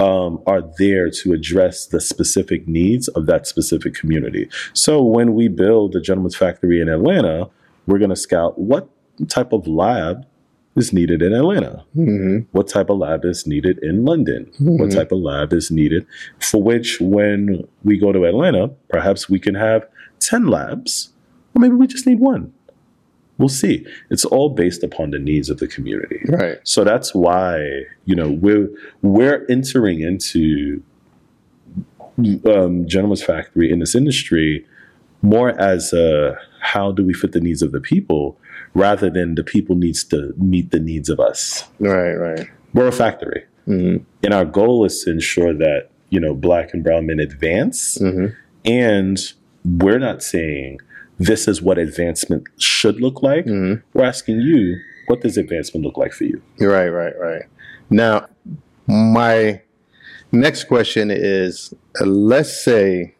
[0.00, 4.48] um, are there to address the specific needs of that specific community.
[4.72, 7.48] So when we build the Gentleman's Factory in Atlanta,
[7.86, 8.88] we're going to scout what
[9.28, 10.24] type of lab
[10.76, 12.38] is needed in Atlanta, mm-hmm.
[12.52, 14.94] what type of lab is needed in London, what Mhm.
[14.94, 16.06] type of lab is needed
[16.38, 19.86] for which when we go to Atlanta, perhaps we can have
[20.20, 21.10] 10 labs,
[21.54, 22.52] or maybe we just need one.
[23.40, 23.86] We'll see.
[24.10, 26.20] It's all based upon the needs of the community.
[26.28, 28.68] right So that's why you know we're
[29.02, 30.82] we're entering into
[32.44, 34.66] um, Gentleman's Factory in this industry
[35.22, 38.38] more as a how do we fit the needs of the people
[38.74, 41.64] rather than the people needs to meet the needs of us.
[41.78, 44.04] right right We're a factory, mm-hmm.
[44.22, 48.26] and our goal is to ensure that you know black and brown men advance Mm-hmm.
[48.64, 49.18] And
[49.64, 50.80] we're not saying
[51.20, 53.44] this is what advancement should look like.
[53.46, 53.82] Mhm.
[53.94, 56.40] We're asking you, what does advancement look like for you?
[56.58, 57.42] Right, right, right.
[57.90, 58.26] Now,
[58.86, 59.60] my
[60.32, 63.14] next question is uh, let's say,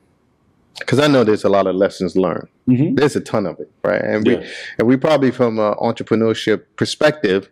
[0.79, 2.49] because I know there's a lot of lessons learned.
[2.69, 2.95] Mm-hmm.
[2.95, 4.01] There's a ton of it, right?
[4.03, 4.39] And Yeah.
[4.39, 4.47] we
[4.79, 7.51] and we probably from an entrepreneurship perspective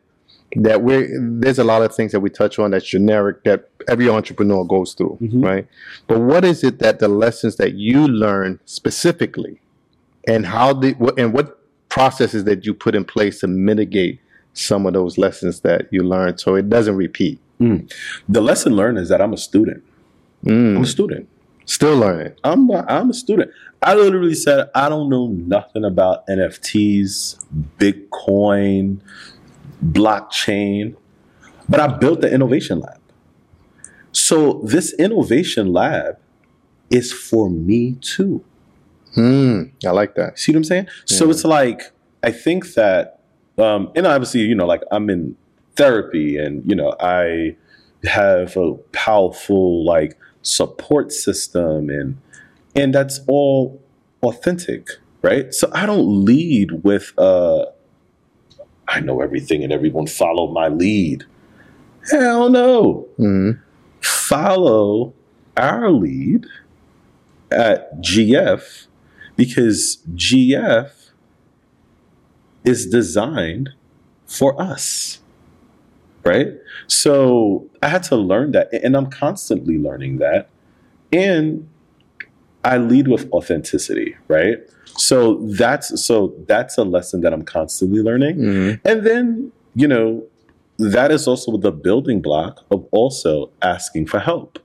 [0.56, 4.08] that we're there's a lot of things that we touch on that's generic that every
[4.08, 5.44] entrepreneur goes through, Mhm.
[5.44, 5.66] right?
[6.06, 9.60] But what is it that the lessons that you learn specifically,
[10.28, 11.58] and how did what and what
[11.88, 14.20] processes that you put in place to mitigate
[14.52, 17.40] some of those lessons that you learned so it doesn't repeat?
[18.28, 19.82] The lesson learned is that I'm a student.
[20.46, 21.28] I'm Mm, a student.
[21.64, 22.32] still learning.
[22.44, 23.50] I'm a, I'm a student.
[23.82, 27.44] I literally said I don't know nothing about NFTs,
[27.78, 29.00] Bitcoin,
[29.84, 30.94] blockchain,
[31.68, 33.00] but I built the innovation lab.
[34.12, 36.18] So this innovation lab
[36.90, 38.44] is for me too.
[39.18, 40.38] Mm, I like that.
[40.38, 40.88] See what I'm saying?
[41.06, 41.92] So it's like
[42.22, 43.20] I think that,
[43.58, 45.36] um, and obviously, you know, like I'm in
[45.76, 47.56] therapy, and you know, I
[48.04, 52.20] have a powerful like support system, and
[52.76, 53.82] and that's all
[54.22, 54.88] authentic,
[55.22, 55.52] right?
[55.52, 57.66] So I don't lead with, uh,
[58.88, 61.24] I know everything, and everyone follow my lead.
[62.10, 63.60] Hell no Mm,
[64.00, 65.12] follow
[65.56, 66.46] our lead
[67.50, 68.87] at GF
[69.38, 70.90] because GF
[72.64, 73.70] is designed
[74.26, 75.20] for us.
[76.24, 76.48] Right?
[76.88, 80.50] So I had to learn that, and I'm constantly learning that.
[81.10, 81.66] And
[82.64, 84.58] I lead with authenticity, right?
[84.84, 88.36] So that's so that's a lesson that I'm constantly learning.
[88.36, 90.24] mm, And then, you know,
[90.78, 94.58] that is also the building block of also asking for help.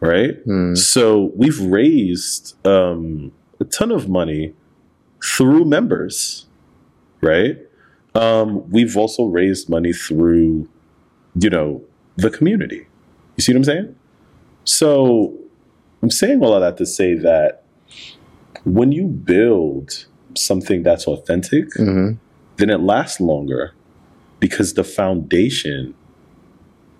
[0.00, 0.44] Right?
[0.46, 4.54] mm, So we've raised um, a ton of money
[5.24, 6.46] through members,
[7.20, 7.58] right?
[8.14, 10.68] Um, we've also raised money through,
[11.34, 11.82] you know,
[12.16, 12.86] the community.
[13.36, 13.96] You see what I'm saying?
[14.64, 15.34] So
[16.02, 17.62] I'm saying all of that to say that
[18.64, 22.18] when you build something that's authentic, mhm.
[22.56, 23.72] then it lasts longer
[24.40, 25.94] because the foundation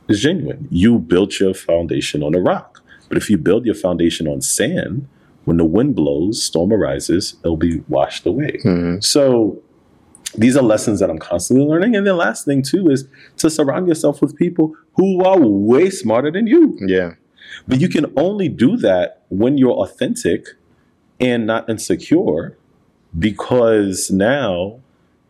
[0.09, 0.69] is genuine.
[0.71, 2.83] You built your foundation on a rock.
[3.09, 5.07] But if you build your foundation on sand,
[5.45, 8.59] when the wind blows, storm arises, it'll be washed away.
[8.65, 9.03] Mhm.
[9.03, 9.63] So
[10.37, 11.95] these are lessons that I'm constantly learning.
[11.95, 13.07] And then last thing too is
[13.39, 16.77] to surround yourself with people who are way smarter than you.
[16.81, 17.13] Yeah.
[17.69, 20.47] But you can only do that when you're authentic
[21.21, 22.57] and not insecure
[23.19, 24.81] because now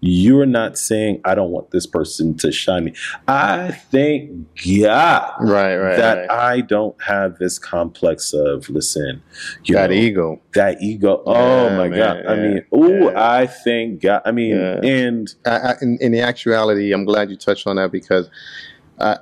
[0.07, 2.95] you're not saying, I don't want this person to shine me.
[3.27, 4.31] I thank
[4.65, 5.97] God Right, right.
[5.97, 6.31] that right.
[6.31, 9.23] I don't have this complex of, listen,
[9.69, 10.41] that know, ego.
[10.55, 11.23] that ego.
[11.27, 12.27] Yeah, oh my man, God.
[12.27, 13.35] I mean, oh, yeah.
[13.41, 14.23] I thank God.
[14.25, 14.81] I mean, Yeah.
[14.83, 18.29] and I, I, in, in the actuality, I'm glad you touched on that because
[18.99, 19.17] I,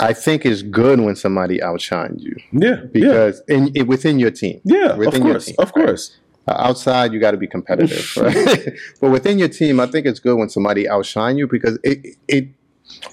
[0.00, 4.32] I think it's good when somebody outshines you yeah, yeah, because in, in within your
[4.32, 4.60] team.
[4.64, 5.86] yeah, of within your course, team, of right?
[5.86, 6.18] course.
[6.48, 8.72] Uh, outside, you got to be competitive, right?
[9.00, 12.48] but within your team, I think it's good when somebody outshine you because it it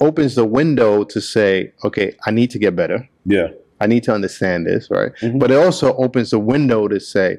[0.01, 3.07] opens the window to say, okay, I need to get better.
[3.25, 3.49] Yeah,
[3.80, 5.11] I need to understand this, right?
[5.21, 5.39] Mhm.
[5.39, 7.38] But it also opens the window to say,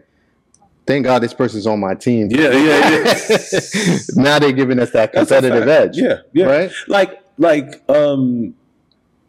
[0.87, 2.29] thank God this person's on my team.
[2.31, 3.99] Yeah, yeah, yeah.
[4.15, 5.97] now they're giving us that competitive edge.
[5.97, 6.47] Yeah, yeah.
[6.47, 6.73] Right?
[6.87, 8.55] like like um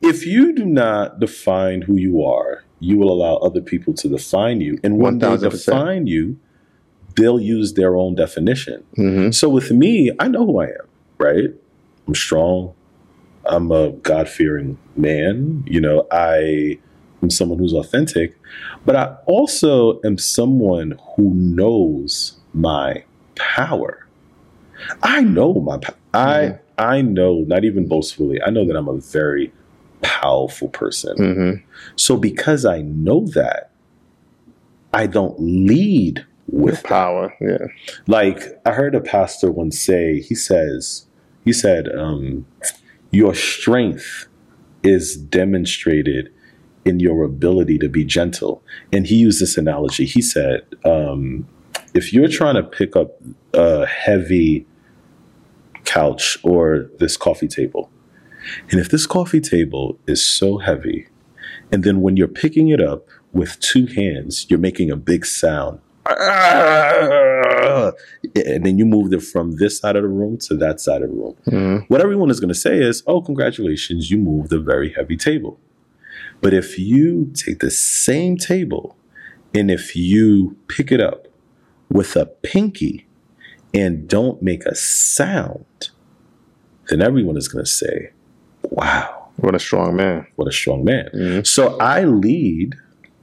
[0.01, 4.59] if you do not define who you are you will allow other people to define
[4.59, 5.51] you and when they 1000%.
[5.51, 6.37] define you
[7.15, 8.83] they'll use their own definition.
[8.95, 10.87] Hmm so with me i know who i am
[11.17, 11.49] right?
[12.07, 12.73] I'm strong.
[13.45, 15.63] I'm a god-fearing man.
[15.67, 16.77] You know i
[17.23, 18.37] am someone who's authentic
[18.85, 23.03] but i also am someone who knows my
[23.35, 24.07] power.
[25.03, 26.59] I know my power i Mhm.
[26.77, 29.51] i know not even boastfully i know that i'm a very
[30.01, 31.15] powerful person.
[31.17, 31.51] Hmm
[31.95, 33.69] so because i know that
[34.93, 37.33] i don't lead with power.
[37.41, 37.67] Yeah.
[38.07, 41.07] like I heard a pastor once say, he says,
[41.43, 42.45] he said, um,
[43.11, 44.27] your strength
[44.83, 46.31] is demonstrated
[46.85, 48.63] in your ability to be gentle.
[48.91, 50.05] And he used this analogy.
[50.05, 51.47] He said, um,
[51.93, 53.21] if you're trying to pick up
[53.53, 54.65] a heavy
[55.85, 57.89] couch or this coffee table,
[58.71, 61.07] and if this coffee table is so heavy,
[61.71, 65.79] and then when you're picking it up with two hands, you're making a big sound.
[68.35, 71.09] And then you moved it from this side of the room to that side of
[71.09, 71.35] the room.
[71.49, 75.17] hmm What everyone is going to say is, oh, congratulations, you moved a very heavy
[75.17, 75.59] table.
[76.41, 78.95] But if you take the same table
[79.53, 81.27] And if you pick it up
[81.89, 83.05] with a pinky
[83.73, 85.89] and don't make a sound,
[86.87, 88.11] then everyone is going to say,
[88.63, 90.25] wow, What a strong man.
[90.37, 91.09] what a strong man.
[91.13, 91.45] Mhm.
[91.45, 92.75] So I lead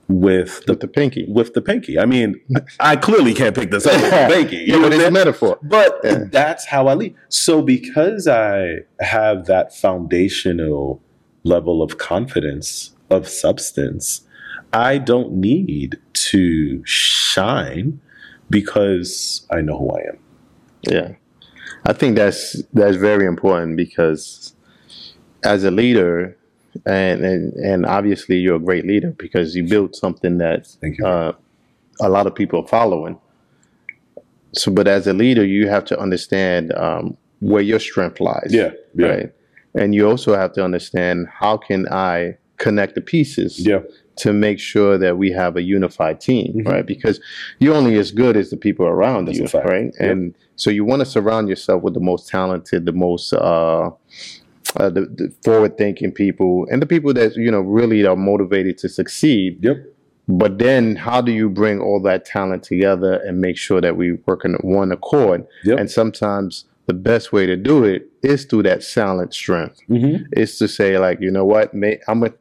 [0.09, 1.27] with the With the pinky.
[1.29, 1.99] with the pinky.
[1.99, 2.41] I mean,
[2.81, 4.57] I clearly can't pick this up with the pinky.
[4.57, 5.59] You yeah, know but it's a metaphor.
[5.63, 6.25] But Yeah.
[6.31, 7.15] that's how I lead.
[7.29, 11.03] So because I have that foundational
[11.45, 14.23] level of confidence of substance,
[14.73, 18.01] I don't need to shine
[18.49, 20.19] because I know who I am.
[20.89, 21.13] Yeah,
[21.85, 24.55] I think that's that's very important because
[25.45, 26.38] as a leader,
[26.87, 30.69] and and and obviously you're a great leader because you built something that
[31.05, 31.33] uh,
[32.01, 33.19] a lot of people are following.
[34.55, 38.49] So, but as a leader, you have to understand um, where your strength lies.
[38.51, 38.71] yeah.
[38.95, 39.07] Yeah.
[39.07, 39.33] Right.
[39.75, 43.81] And you also have to understand how can I connect the pieces Yeah.
[44.17, 46.67] to make sure that we have a unified team, Mhm.
[46.67, 46.87] right?
[46.87, 47.21] Because
[47.61, 49.93] you're only as good as the people around That's you, right?
[50.01, 50.11] Yep.
[50.11, 53.91] And so you want to surround yourself with the most talented, the most uh,
[54.77, 58.89] uh, the, the forward-thinking people, and the people that you know really are motivated to
[58.89, 59.59] succeed.
[59.63, 59.77] Yep.
[60.31, 64.13] But then, how do you bring all that talent together and make sure that we
[64.27, 65.47] work in one accord?
[65.65, 65.79] Yep.
[65.79, 69.81] And sometimes the best way to do it is through that silent strength.
[69.89, 70.25] Mm-hmm.
[70.33, 72.33] Is to say like, you know what, may, I'm a,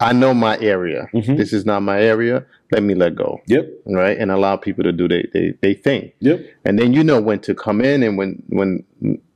[0.00, 1.08] I know my area.
[1.14, 1.36] Mhm.
[1.36, 2.44] This is not my area.
[2.72, 3.68] Let me let go, Yep.
[3.86, 4.16] right?
[4.18, 6.10] And allow people to do they they, they thing.
[6.20, 6.40] Yep.
[6.64, 8.84] And then you know when to come in and when when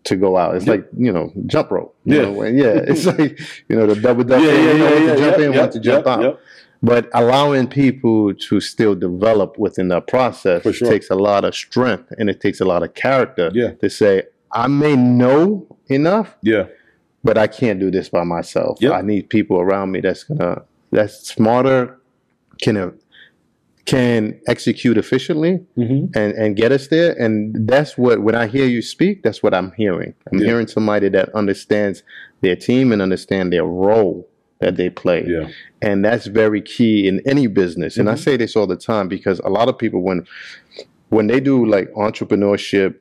[0.05, 0.57] to go out.
[0.57, 1.95] It's like you know jump rope.
[2.05, 2.23] You Yeah.
[2.31, 2.81] know, yeah.
[2.91, 3.39] It's like
[3.69, 4.45] you know the double double.
[4.45, 6.41] Yeah, yeah, you know yeah, yeah, to jump in, when to jump out
[6.83, 10.89] but allowing people to still develop within that process sure.
[10.89, 13.73] takes a lot of strength and it takes a lot of character Yeah.
[13.83, 16.69] to say i may know enough Yeah.
[17.23, 18.93] but i can't do this by myself Yep.
[18.95, 21.99] i need people around me that's gonna that's smarter
[22.63, 22.99] can
[23.87, 26.07] can execute efficiently Mm-hmm.
[26.19, 29.55] and and get us there and that's what when i hear you speak that's what
[29.55, 30.47] i'm hearing i'm Yeah.
[30.47, 32.03] hearing somebody that understands
[32.43, 34.29] their team and understand their role
[34.61, 35.49] that they play Yeah.
[35.81, 38.19] and that's very key in any business and i Mhm.
[38.19, 40.27] say this all the time because a lot of people when
[41.09, 42.95] when they do like entrepreneurship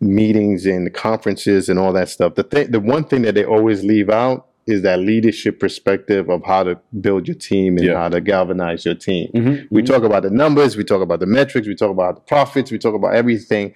[0.00, 3.84] meetings and conferences and all that stuff the thing the one thing that they always
[3.84, 7.94] leave out is that leadership perspective of how to build your team and Yeah.
[7.96, 9.74] how to galvanize your team Mm-hmm.
[9.74, 12.70] we talk about the numbers, we talk about the metrics, we talk about the profits,
[12.70, 13.74] we talk about everything.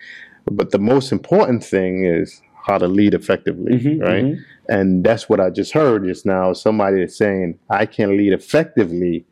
[0.51, 4.25] But the most important thing is how to lead effectively, Mhm, right?
[4.25, 4.39] mhm.
[4.69, 6.53] And that's what I just heard just now.
[6.53, 9.25] Somebody is saying, I can lead effectively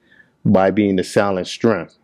[0.45, 1.97] by being the silent strength.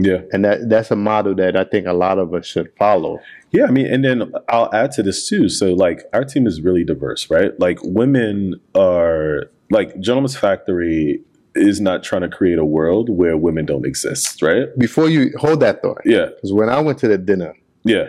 [0.00, 0.20] Yeah.
[0.32, 3.18] And that that's a model that I think a lot of us should follow.
[3.50, 5.48] Yeah, I mean, and then I'll add to this too.
[5.48, 7.58] So, like, our team is really diverse, right?
[7.58, 11.20] Like, women are like Gentleman's Factory
[11.54, 14.68] is not trying to create a world where women don't exist, right?
[14.78, 18.08] Before you hold that thought, Yeah, because when I went to the dinner, yeah,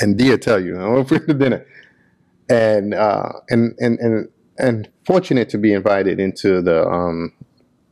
[0.00, 1.66] and Dia tell you, I went for the dinner,
[2.48, 7.32] and uh, and and and and fortunate to be invited into the um,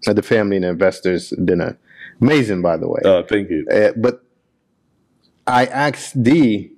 [0.04, 1.78] the family and investors dinner.
[2.20, 3.00] Amazing, by the way.
[3.04, 3.66] uh, thank you.
[3.70, 4.22] Uh, but
[5.46, 6.72] I asked D,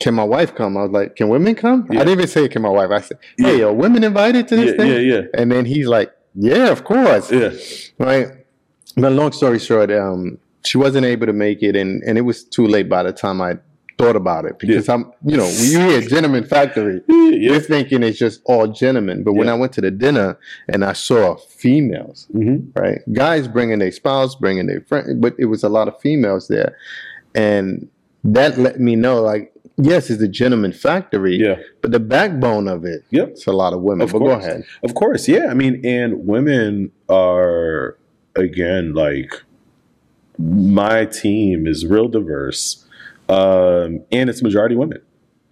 [0.00, 2.00] "Can my wife come?" I was like, "Can women come?" Yeah.
[2.00, 3.66] I didn't even say, "Can my wife?" I said, "Hey, Yeah.
[3.66, 6.84] are women invited to this Yeah, thing?" yeah, yeah, And then he's like, "Yeah, of
[6.84, 7.50] course." yeah,
[7.98, 8.28] right?
[8.96, 12.44] But long story short, um, she wasn't able to make it, and, and it was
[12.44, 13.58] too late by the time I
[14.02, 18.02] thought about it because I'm, you know, when you hear Gentleman Factory, yeah, you're thinking
[18.02, 19.22] it's just all gentlemen.
[19.22, 19.54] But when Yeah.
[19.54, 20.38] I went to the dinner
[20.68, 22.68] and I saw females, Mhm.
[22.74, 26.48] right, guys bringing their spouse, bringing their friend, but it was a lot of females
[26.48, 26.76] there,
[27.34, 27.88] and
[28.24, 31.56] that let me know, like, yes, it's a Gentleman Factory, yeah.
[31.80, 33.28] but the backbone of it, Yep.
[33.30, 34.02] it's a lot of women.
[34.02, 34.44] Of but course.
[34.44, 34.64] go ahead.
[34.84, 35.46] Of course, yeah.
[35.50, 37.96] I mean, and women are
[38.34, 39.30] again like
[40.38, 42.84] my team is real diverse,
[43.28, 45.00] um, and it's majority women,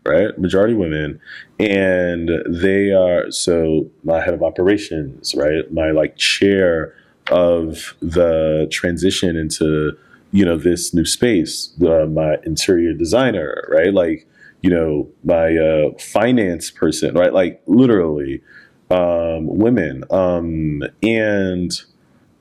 [0.05, 0.37] right?
[0.39, 1.21] Majority women,
[1.59, 5.71] and they are so my head of operations, right?
[5.73, 6.95] My like chair
[7.31, 9.97] of the transition into
[10.33, 13.93] you know this new space, uh, my interior designer, right?
[13.93, 14.27] Like
[14.63, 17.33] you know my uh, finance person, right?
[17.33, 18.43] Like literally
[18.91, 20.05] um, women.
[20.11, 21.71] Um, and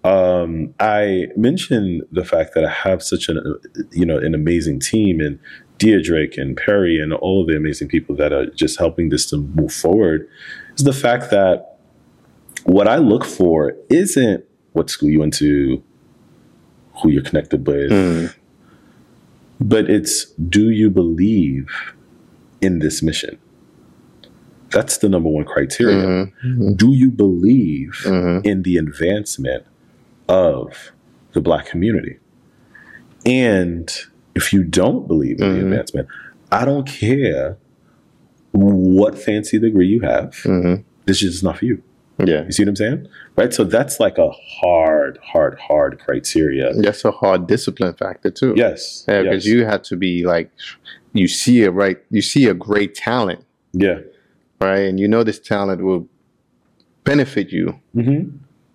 [0.04, 3.56] um, I mentioned the fact that I have such an,
[3.92, 5.40] you know, an amazing team and
[5.78, 9.38] Deirdre and Perry and all of the amazing people that are just helping this to
[9.38, 10.28] move forward
[10.78, 11.78] is the fact that
[12.64, 14.44] what I look for isn't
[14.74, 15.82] what school you went to,
[17.02, 18.34] who you're connected with, Mm.
[19.62, 21.70] but it's do you believe
[22.62, 23.38] in this mission?
[24.72, 26.30] That's the number one criteria.
[26.46, 26.78] Mhm.
[26.78, 28.46] Do you believe Mhm.
[28.46, 29.64] in the advancement
[30.30, 30.92] of
[31.34, 32.18] the black community.
[33.26, 33.90] And
[34.36, 35.64] if you don't believe in the Mhm.
[35.66, 36.08] advancement,
[36.52, 37.58] I don't care
[38.52, 40.36] what fancy degree you have.
[40.44, 40.76] hmm
[41.06, 41.82] This is just not for you.
[42.24, 42.46] Yeah.
[42.46, 43.08] You see what I'm saying?
[43.36, 43.54] Right.
[43.54, 46.74] So that's like a hard, hard, hard criteria.
[46.74, 48.54] That's a hard discipline factor too.
[48.56, 49.06] Yes.
[49.08, 49.54] Yeah, because yes.
[49.54, 50.52] you have to be like,
[51.14, 54.00] you see a right, you see a great talent, Yeah.
[54.62, 56.08] right, and you know this talent will
[57.04, 58.30] benefit you, Mm-hmm.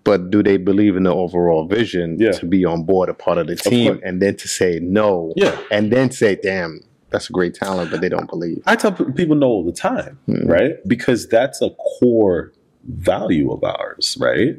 [0.05, 2.33] But do they believe in the overall vision Yeah.
[2.33, 4.01] to be on board, a part of the team, course.
[4.05, 5.57] and then to say no, Yeah.
[5.71, 6.81] and then say, "Damn,
[7.11, 8.63] that's a great talent," but they don't believe.
[8.67, 10.49] I tell people no all the time, Mhm.
[10.49, 10.75] right?
[10.87, 12.53] Because that's a core
[12.87, 14.57] value of ours, right?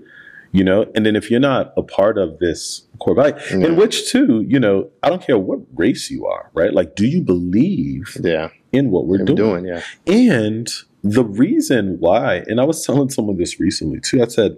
[0.52, 3.68] You know, and then if you're not a part of this core value, Yeah.
[3.68, 6.74] in which too, you know, I don't care what race you are, right?
[6.74, 9.64] Like, do you believe Yeah, in what we're we're doing?
[9.64, 9.66] doing.
[9.66, 10.68] Yeah, And
[11.04, 14.56] the reason why, and I was telling someone this recently too, I said,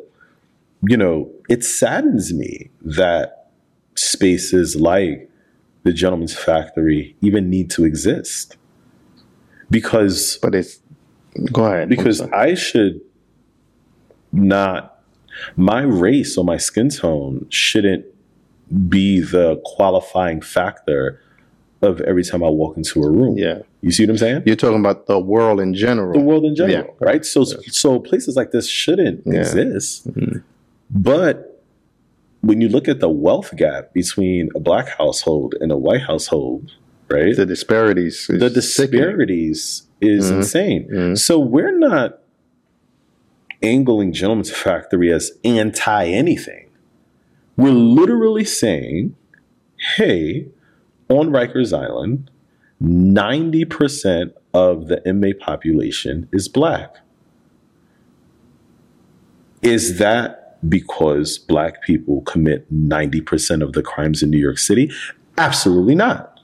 [0.88, 3.50] you know, it saddens me that
[3.96, 5.30] spaces like
[5.84, 8.58] the Gentleman's Factory even need to exist.
[9.70, 10.80] Because but it's
[11.52, 12.22] go ahead because.
[12.22, 13.02] I should
[14.32, 15.02] not
[15.56, 18.06] my race or my skin tone shouldn't
[18.90, 21.22] be the qualifying factor
[21.82, 23.38] of every time I walk into a room.
[23.38, 24.44] yeah, You see what I'm saying?
[24.46, 26.14] you're talking about the world in general.
[26.14, 27.08] the world in general, Yeah.
[27.08, 27.24] right?
[27.26, 29.34] So so places like this shouldn't Yeah.
[29.40, 30.08] exist.
[30.12, 30.44] Mhm.
[30.90, 31.64] But
[32.42, 36.72] when you look at the wealth gap between a black household and a white household,
[37.10, 37.36] right?
[37.36, 38.30] The disparities.
[38.30, 39.02] is the sickening.
[39.02, 40.36] disparities is Mhm.
[40.38, 40.88] insane.
[40.90, 41.18] Mhm.
[41.18, 42.20] So we're not
[43.64, 46.68] angling Gentleman's Factory as anti anything.
[47.58, 49.16] We're literally saying,
[49.96, 50.48] hey,
[51.10, 52.30] on Rikers Island,
[52.80, 56.98] 90% of the inmate population is black.
[59.64, 64.92] Is that because black people commit 90% of the crimes in New York City?
[65.38, 66.40] Absolutely not.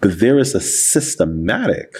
[0.00, 1.92] But there is a systematic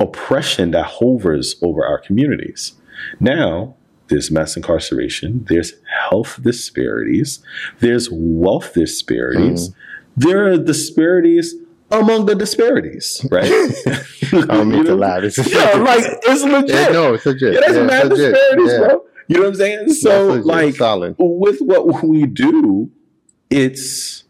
[0.00, 2.74] oppression that hovers over our communities.
[3.20, 3.76] Now,
[4.08, 5.72] there's mass incarceration, there's
[6.10, 7.40] health disparities,
[7.80, 9.80] there's wealth disparities, mm-hmm.
[10.20, 11.54] there are disparities
[11.90, 13.44] among the disparities, right?
[14.32, 14.96] I don't mean to know?
[14.96, 15.22] laugh.
[15.22, 16.70] It's Yeah, like it's legit.
[16.70, 17.54] Yeah, no, it's legit.
[17.54, 18.34] Yeah, that's Yeah, mad legit.
[18.34, 18.78] disparities, Yeah.
[18.78, 19.04] bro.
[19.28, 19.88] You know what I'm saying?
[19.94, 21.14] So, like, solid.
[21.18, 22.90] with what we do,
[23.48, 24.24] it's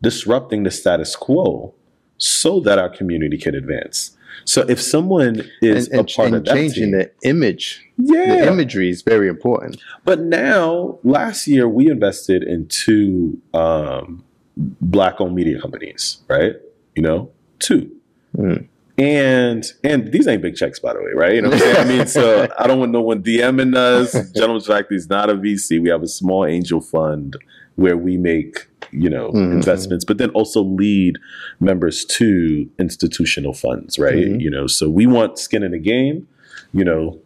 [0.00, 1.74] disrupting the status quo
[2.16, 4.16] so that our community can advance.
[4.44, 8.36] So if someone is and, and, a part of that changing team, the image, yeah.
[8.36, 9.78] the imagery is very important.
[10.04, 14.24] But now, last year we invested in two um,
[14.56, 16.54] black-owned media companies, right?
[16.98, 17.30] You know,
[17.60, 17.92] two.
[18.36, 18.66] Mm.
[18.98, 21.36] And and these ain't big checks, by the way, right?
[21.36, 21.76] You know what I'm saying?
[21.76, 24.10] I mean, so I don't want no one DMing us.
[24.34, 25.80] Gentleman's Factory is not a VC.
[25.80, 27.36] We have a small angel fund
[27.76, 29.52] where we make, you know, Mhm.
[29.52, 31.18] investments, but then also lead
[31.60, 34.26] members to institutional funds, right?
[34.26, 34.40] Mhm.
[34.40, 36.26] You know, so we want skin in the game,
[36.72, 37.20] you know,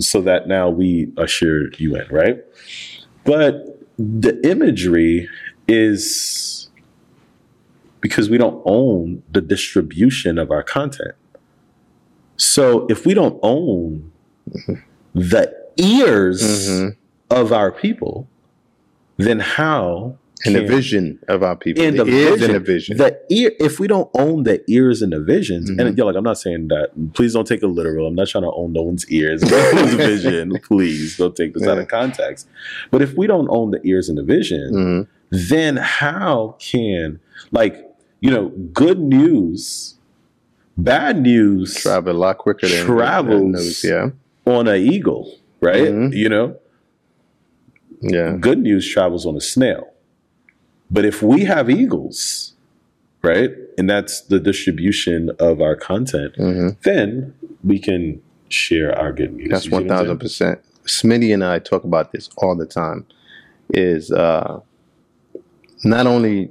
[0.00, 2.38] so that now we usher you in, right?
[3.26, 5.28] But the imagery
[5.68, 6.57] is
[8.00, 11.14] because we don't own the distribution of our content.
[12.36, 14.12] So if we don't own
[15.14, 16.96] the ears Mhm.
[17.30, 18.28] of our people,
[19.16, 22.72] then how And the vision of our people, and the, the ears vision, and the
[22.72, 22.96] vision.
[22.96, 25.80] the ear if we don't own the ears and the visions Mhm.
[25.80, 28.44] and yeah like i'm not saying that please don't take it literal i'm not trying
[28.44, 32.46] to own no one's ears no one's vision please don't take this out of context
[32.92, 35.06] but if we don't own the ears and the vision Mhm.
[35.48, 37.18] then how can
[37.50, 37.84] like
[38.20, 39.94] you know good news
[40.76, 43.40] bad news Travel a lot quicker than Travels.
[43.40, 43.84] than news.
[43.84, 44.10] Yeah,
[44.46, 46.14] on an eagle right Mhm.
[46.14, 46.56] you know
[48.00, 48.36] yeah.
[48.38, 49.92] good news travels on a snail.
[50.90, 52.54] But if we have eagles,
[53.22, 59.34] right, and that's the distribution of our content, hmm then we can share our good
[59.34, 59.48] news.
[59.50, 60.60] That's You see what one thousand percent.
[60.86, 63.04] Smitty and I talk about this all the time.
[63.70, 64.60] Is uh,
[65.84, 66.50] not only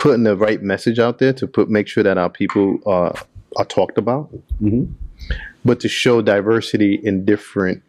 [0.00, 3.12] putting the right message out there to put make sure that our people uh,
[3.56, 4.28] are talked about,
[4.60, 4.88] Mhm.
[5.64, 7.82] but to show diversity in different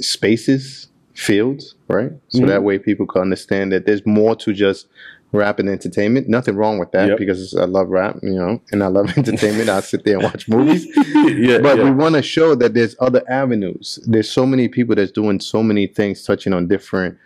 [0.00, 2.12] spaces, fields, right?
[2.28, 2.46] So Mhm.
[2.48, 4.88] that way people can understand that there's more to just
[5.32, 6.28] rap and entertainment.
[6.28, 7.18] Nothing wrong with that Yep.
[7.18, 9.68] because I love rap, you know, and I love entertainment.
[9.70, 10.86] I sit there and watch movies.
[11.14, 11.84] yeah, But yeah.
[11.84, 13.98] we want to show that there's other avenues.
[14.06, 17.16] There's so many people that's doing so many things, touching on different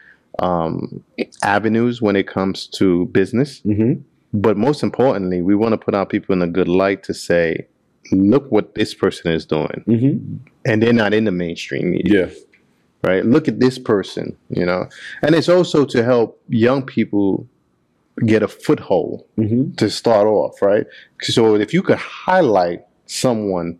[0.41, 1.03] um,
[1.43, 3.62] avenues when it comes to business.
[3.64, 4.03] Mhm.
[4.41, 7.66] But most importantly, we want to put our people in a good light to say,
[8.12, 9.82] look what this person is doing.
[9.87, 10.39] Mhm.
[10.66, 12.32] And they're not in the mainstream media, yeah,
[13.03, 13.24] right?
[13.24, 14.89] Look at this person, you know.
[15.22, 17.47] And it's also to help young people
[18.24, 19.72] get a foothold Mm-hmm.
[19.80, 20.87] to start off, right?
[21.22, 23.78] So if you could highlight someone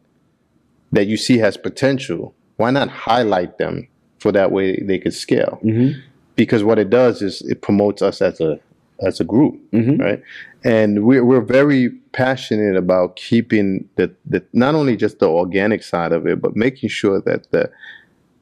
[0.93, 3.89] that you see has potential, why not highlight them
[4.21, 5.59] for that way they could scale?
[5.63, 6.01] Mm-hmm.
[6.35, 8.59] Because what it does is it promotes us as a
[9.01, 10.01] as a group, Mm-hmm.
[10.01, 10.23] right?
[10.65, 16.13] And we're we're very passionate about keeping the, the not only just the organic side
[16.13, 17.71] of it, but making sure that the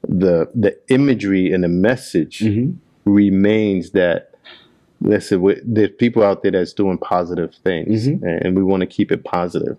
[0.07, 2.71] the the imagery and the message Mm-hmm.
[3.11, 4.31] remains that
[5.01, 8.21] listen, there's people out there that's doing positive things, Mhm.
[8.23, 9.77] and, and we want to keep it positive.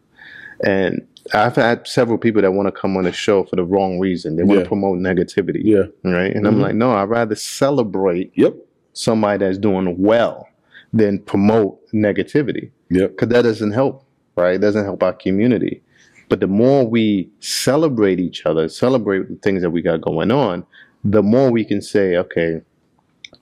[0.65, 3.99] And I've had several people that want to come on the show for the wrong
[3.99, 4.37] reason.
[4.37, 4.63] They want Yeah.
[4.65, 5.85] to promote negativity, Yeah.
[6.05, 6.35] right?
[6.35, 6.61] And I'm Mhm.
[6.61, 8.55] like, no, I'd rather celebrate Yep.
[8.93, 10.47] somebody that's doing well
[10.93, 13.11] than promote negativity Yep.
[13.13, 14.05] because that doesn't help,
[14.37, 14.55] right?
[14.55, 15.83] It doesn't help our community.
[16.29, 20.65] But the more we celebrate each other, celebrate the things that we got going on,
[21.05, 22.61] the more we can say, okay,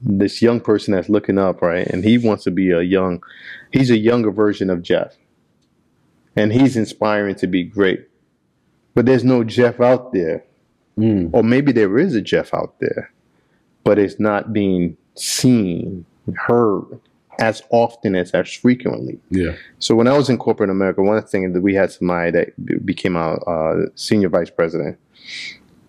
[0.01, 1.87] this young person that's looking up, right?
[1.87, 3.23] And he wants to be a young,
[3.73, 5.17] he's a younger version of Jeff.
[6.37, 8.09] And he's inspiring to be great.
[8.95, 10.45] But there's no Jeff out there.
[10.99, 11.31] Mm.
[11.33, 13.13] Or maybe there is a Jeff out there,
[13.83, 16.05] but it's not being seen,
[16.37, 17.01] heard
[17.39, 19.19] as often as as frequently.
[19.31, 19.55] Yeah.
[19.79, 23.17] So when I was in corporate America, one thing that we had somebody that became
[23.17, 24.99] our uh, senior vice president,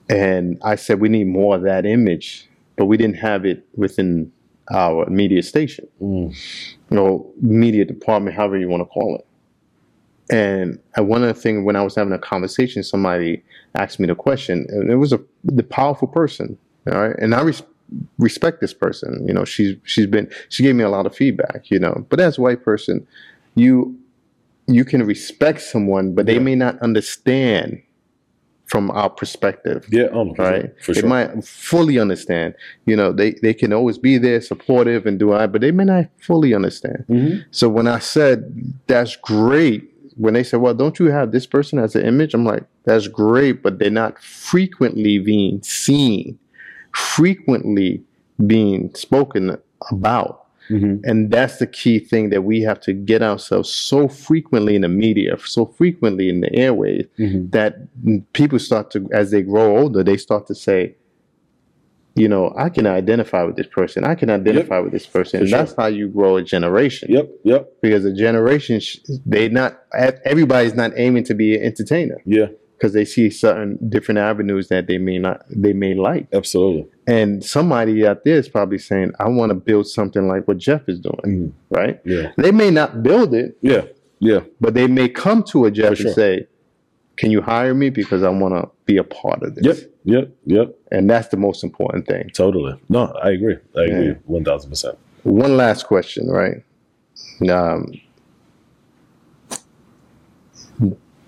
[0.10, 4.32] and I said we need more of that image, but we didn't have it within
[4.72, 6.36] our media station, Mm.
[6.92, 9.26] or media department, however you want to call it.
[10.34, 13.44] And one of the things when I was having a conversation, somebody
[13.76, 16.58] asked me the question, and it was a the powerful person,
[16.92, 17.62] all right, and I res-
[18.18, 19.26] respect this person.
[19.28, 21.70] You know, she's she's been she gave me a lot of feedback.
[21.72, 23.06] You know, but as a white person,
[23.56, 23.98] you
[24.68, 26.40] you can respect someone, but they Yeah.
[26.40, 27.82] may not understand
[28.66, 30.08] from our perspective Yeah.
[30.12, 30.74] Oh, right?
[30.82, 30.96] Sure.
[30.96, 31.10] They sure.
[31.10, 32.56] might fully understand.
[32.88, 35.84] You know, they, they can always be there, supportive, and do I, but they may
[35.84, 37.06] not fully understand.
[37.08, 37.42] Mm-hmm.
[37.52, 41.78] So when I said that's great, when they said, "Well, don't you have this person
[41.78, 46.40] as an image?" I'm like, "That's great," but they're not frequently being seen,
[46.96, 48.04] frequently
[48.46, 49.58] being spoken
[49.92, 50.46] about.
[50.70, 51.08] Mm-hmm.
[51.08, 54.88] And that's the key thing that we have to get ourselves so frequently in the
[54.90, 57.50] media, so frequently in the airways, Mm-hmm.
[57.52, 57.78] that
[58.34, 60.96] people start to, as they grow older, they start to say,
[62.16, 64.06] you know, I can identify with this person.
[64.06, 65.42] I can identify with this person.
[65.42, 65.60] And sure.
[65.60, 67.12] that's how you grow a generation.
[67.12, 67.30] Yep.
[67.44, 67.74] Yep.
[67.82, 68.80] Because a generation,
[69.26, 69.82] they not,
[70.24, 72.48] everybody's not aiming to be an entertainer Yeah.
[72.78, 76.28] Because they see certain different avenues that they may not, they may like.
[76.34, 76.86] Absolutely.
[77.08, 80.82] And somebody out there is probably saying, I want to build something like what Jeff
[80.88, 81.52] is doing, Mhm.
[81.70, 82.02] right?
[82.06, 82.32] Yeah.
[82.38, 83.86] They may not build it, Yeah.
[84.20, 84.42] Yeah.
[84.60, 86.06] but they may come to a Jeff For sure.
[86.08, 86.48] and say,
[87.18, 89.66] can you hire me because I want to be a part of this?
[89.66, 89.92] Yep.
[90.04, 90.30] Yep.
[90.46, 90.76] Yep.
[90.92, 92.30] And that's the most important thing.
[92.34, 92.76] Totally.
[92.90, 93.58] No, I agree.
[93.78, 94.06] I agree.
[94.08, 94.14] Yeah.
[94.26, 94.98] One thousand percent.
[95.24, 96.62] One last question, right?
[97.50, 97.94] Um,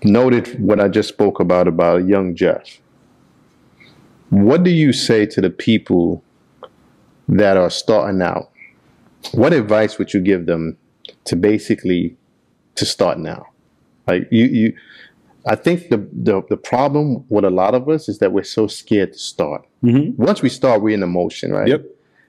[0.04, 2.80] noted what I just spoke about about young Jeff.
[4.30, 6.22] What do you say to the people
[7.28, 8.50] that are starting out?
[9.32, 10.76] What advice would you give them
[11.24, 12.16] to basically
[12.76, 13.46] to start now?
[14.06, 14.76] Like you, you
[15.46, 18.66] I think the, the the problem with a lot of us is that we're so
[18.66, 19.66] scared to start.
[19.82, 20.22] Mm-hmm.
[20.22, 21.68] Once we start, we're in emotion, right?
[21.68, 21.84] Yep.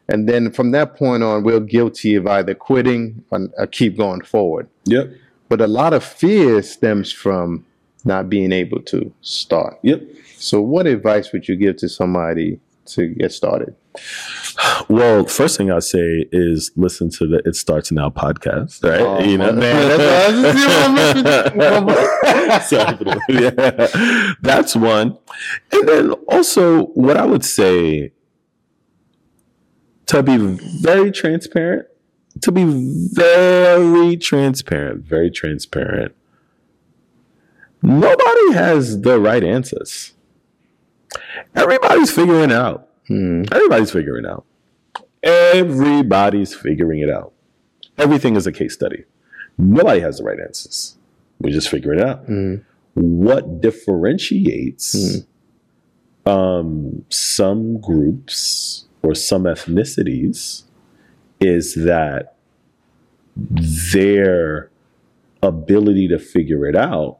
[0.07, 4.22] And then from that point on, we're guilty of either quitting or, or keep going
[4.22, 4.67] forward.
[4.86, 5.11] Yep.
[5.50, 7.66] But a lot of fear stems from
[8.06, 9.80] not being able to start.
[9.84, 10.04] Yep.
[10.38, 13.76] So, what advice would you give to somebody to get started?
[14.88, 19.02] Well, first thing I say is listen to the It Starts Now podcast, right?
[19.02, 24.34] Oh, my man, that's what I was Sorry for the- yeah.
[24.41, 25.18] That's one.
[25.72, 28.14] And then also, what I would say
[30.08, 30.38] to be
[30.82, 31.88] very transparent,
[32.41, 32.63] to be
[33.13, 36.15] very transparent, very transparent,
[37.82, 40.13] nobody has the right answers.
[41.55, 42.89] Everybody's figuring it out.
[43.07, 43.43] Hmm.
[43.51, 44.45] Everybody's figuring it out.
[45.23, 47.34] Everybody's figuring it out.
[47.97, 49.03] Everything is a case study.
[49.57, 50.97] Nobody has the right answers.
[51.39, 52.25] We just figure it out.
[52.25, 52.55] Hmm.
[52.93, 55.23] What differentiates
[56.25, 60.63] um, some groups or some ethnicities
[61.40, 62.36] is that
[63.40, 64.70] their
[65.42, 67.18] ability to figure it out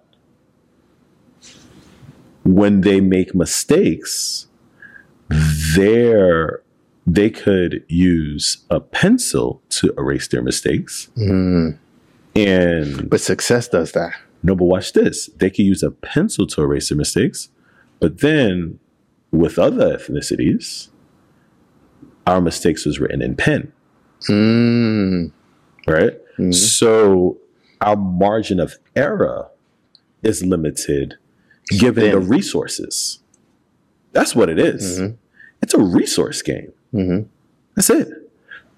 [2.44, 4.48] when they make mistakes
[5.76, 6.62] they're
[7.06, 11.72] they could use a pencil to erase their mistakes Hmm.
[12.36, 14.14] and But success does that.
[14.44, 17.50] no but watch this they could use a pencil to erase their mistakes
[18.00, 18.80] but then
[19.32, 20.88] with other ethnicities,
[22.26, 23.72] our mistakes was written in pen,
[24.28, 25.32] Mm.
[25.88, 26.14] right?
[26.38, 26.54] Mhm.
[26.54, 27.38] So
[27.82, 29.48] our margin of error
[30.24, 31.16] is limited
[31.70, 33.20] given the resources.
[34.12, 35.00] That's what it is.
[35.00, 35.16] Mhm.
[35.62, 36.74] It's a resource game.
[36.94, 37.26] Mhm.
[37.76, 38.08] That's it.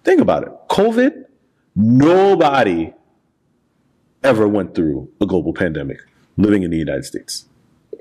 [0.03, 0.51] Think about it.
[0.69, 1.25] COVID,
[1.75, 2.93] nobody
[4.23, 5.99] ever went through a global pandemic
[6.37, 7.45] living in the United States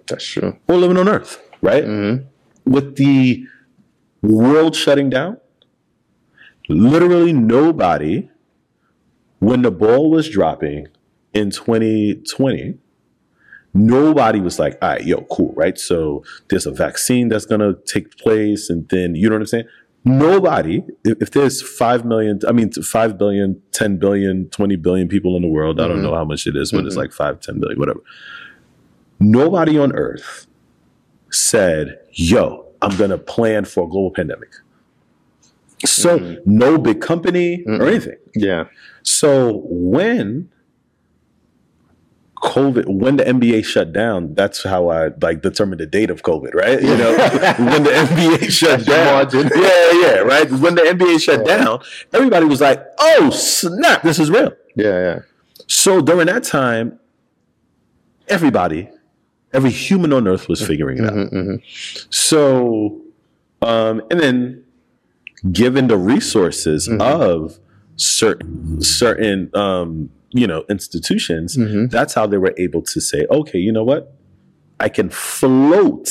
[0.07, 0.57] That's true.
[0.68, 1.84] or living on Earth, right?
[1.84, 2.24] Mhm.
[2.66, 3.47] With the
[4.22, 5.38] world shutting down,
[6.70, 8.28] literally nobody,
[9.40, 10.86] when the ball was dropping
[11.34, 12.74] in 2020,
[13.74, 15.78] nobody was like, all right, yo, cool, right?
[15.78, 19.64] So there's a vaccine that's gonna take place, and then you know what I'm saying?
[20.04, 25.36] Nobody, if, if there's 5 million, I mean, 5 billion, 10 billion, 20 billion people
[25.36, 26.02] in the world, I don't Mhm.
[26.02, 26.98] know how much it is, but it's Mhm.
[26.98, 28.00] like 5, 10 billion, whatever.
[29.20, 30.46] Nobody on earth
[31.30, 34.48] said, yo, I'm gonna plan for a global pandemic.
[35.86, 36.38] So, Mhm.
[36.46, 37.80] no big company Mhm.
[37.80, 38.16] or anything.
[38.34, 38.64] Yeah.
[39.02, 40.48] So when
[42.42, 46.54] COVID, when the NBA shut down, that's how I like determined the date of COVID,
[46.54, 46.80] right?
[46.80, 47.10] You know,
[47.70, 49.50] when the NBA shut That's down.
[49.54, 50.50] Yeah, yeah, right.
[50.50, 51.58] When the NBA shut Yeah.
[51.58, 51.80] down,
[52.14, 55.00] everybody was like, "Oh snap, this is real." Yeah.
[55.02, 55.18] Yeah.
[55.66, 56.98] So during that time,
[58.28, 58.88] everybody,
[59.52, 61.12] every human on earth was figuring it out.
[61.12, 61.62] Mhm, mhm.
[62.08, 63.02] So,
[63.60, 64.64] um, and then
[65.53, 67.01] given the resources Mhm.
[67.01, 67.59] of
[67.97, 71.91] certain certain um, you know institutions, Mhm.
[71.91, 74.12] that's how they were able to say, okay, you know what,
[74.78, 76.09] I can float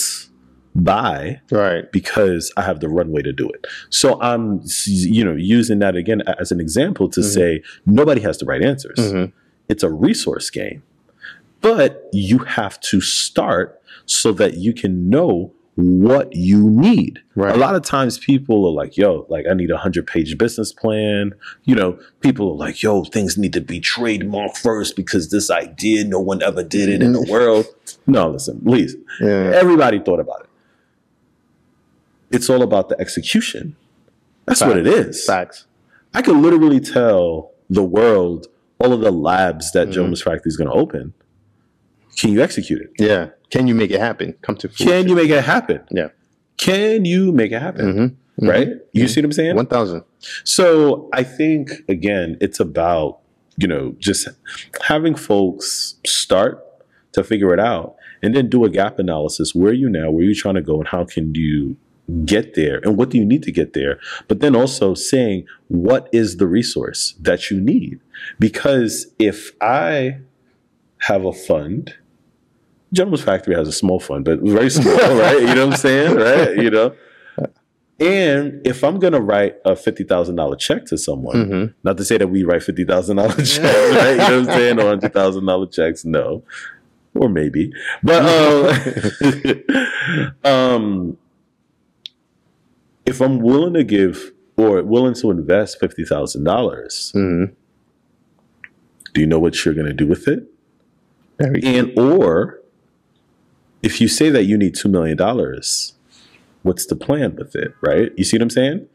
[0.75, 1.91] by Right.
[1.91, 3.65] because I have the runway to do it.
[3.89, 7.33] So I'm you know using that again as an example to Mhm.
[7.33, 9.31] say nobody has the right answers Mhm.
[9.67, 10.81] it's a resource game.
[11.61, 17.21] But you have to start so that you can know what you need.
[17.35, 17.55] Right.
[17.55, 20.73] A lot of times people are like, yo, like I need a hundred page business
[20.73, 21.33] plan.
[21.63, 26.03] You know, people are like, yo, things need to be trademarked first because this idea,
[26.03, 27.65] no one ever did it in the world.
[28.05, 28.95] No, listen, please.
[29.21, 29.51] Yeah.
[29.55, 30.49] Everybody thought about it.
[32.31, 33.75] It's all about the execution.
[34.45, 35.25] That's what it is.
[35.25, 35.65] Facts.
[36.13, 38.47] I could literally tell the world
[38.79, 39.93] all of the labs that Mhm.
[39.93, 41.13] Jones Factory is going to open.
[42.19, 42.91] Can you execute it?
[42.99, 43.29] Yeah.
[43.49, 44.35] Can you make it happen?
[44.41, 45.81] Come to Can you make it happen?
[45.89, 46.09] Yeah.
[46.57, 47.85] Can you make it happen?
[47.85, 48.47] Mm-hmm.
[48.47, 48.69] Right?
[48.91, 49.55] You see what I'm saying?
[49.55, 50.03] One thousand.
[50.43, 53.19] So I think again, it's about
[53.57, 54.27] you know just
[54.81, 56.65] having folks start
[57.13, 59.55] to figure it out, and then do a gap analysis.
[59.55, 60.09] Where are you now?
[60.11, 60.77] Where are you trying to go?
[60.77, 61.75] And how can you
[62.25, 62.79] get there?
[62.83, 63.99] And what do you need to get there?
[64.27, 67.99] But then also saying what is the resource that you need?
[68.39, 70.19] Because if I
[70.99, 71.95] have a fund.
[72.93, 75.39] Gentleman's Factory has a small fund, but very small, right?
[75.39, 76.55] You know what I'm saying, right?
[76.55, 76.95] You know,
[77.99, 81.71] and if I'm gonna write a fifty thousand dollar check to someone, Mm-hmm.
[81.83, 84.11] not to say that we write fifty thousand dollar checks, right?
[84.11, 84.79] You know what I'm saying?
[84.79, 86.43] Or hundred thousand dollar checks, no,
[87.13, 87.71] or maybe,
[88.01, 88.73] but um,
[90.45, 91.17] um,
[93.05, 97.53] if I'm willing to give or willing to invest fifty thousand dollars, Mm-hmm.
[99.13, 100.43] do you know what you're gonna do with it?
[101.37, 101.61] Very.
[101.63, 102.58] And or
[103.83, 105.93] if you say that you need two million dollars,
[106.63, 108.11] what's the plan with it, right?
[108.17, 108.87] You see what I'm saying?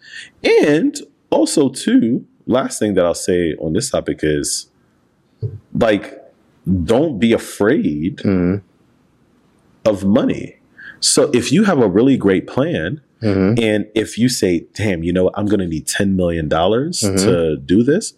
[0.43, 0.97] And
[1.31, 4.69] also, too, last thing that I'll say on this topic is
[5.75, 6.21] like,
[6.85, 8.57] don't be afraid Mm-hmm.
[9.89, 10.57] of money.
[11.01, 13.63] So if you have a really great plan, Mm-hmm.
[13.63, 17.19] and if you say, damn, you know, I'm going to need $10 million Mhm.
[17.25, 18.13] to do this,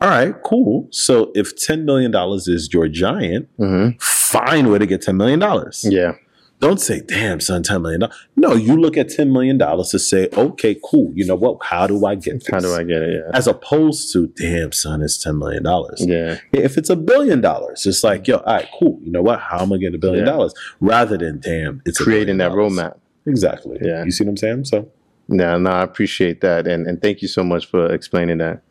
[0.00, 0.86] all right, cool.
[0.90, 3.98] So if $10 million is your giant, Mm-hmm.
[3.98, 5.40] find to get $10 million.
[5.82, 6.12] Yeah.
[6.60, 8.02] Don't say, damn, son, $10 million.
[8.34, 11.12] No, you look at $10 million to say, okay, cool.
[11.14, 11.58] You know what?
[11.62, 12.48] How do I get this?
[12.50, 13.14] How do I get it?
[13.24, 13.30] Yeah.
[13.36, 15.62] As opposed to, damn, son, it's $10 million.
[16.00, 16.38] Yeah.
[16.52, 18.98] If it's a billion dollars, it's like, yo, all right, cool.
[19.04, 19.38] You know what?
[19.38, 20.32] How am I getting a billion Yeah.
[20.32, 20.52] dollars?
[20.80, 22.72] Rather than, damn, it's a Creating that dollars.
[22.72, 22.98] roadmap.
[23.24, 23.78] Exactly.
[23.80, 24.04] Yeah.
[24.04, 24.64] You see what I'm saying?
[24.64, 24.88] So,
[25.28, 28.62] No, no, I appreciate that, and and thank you so much for explaining that.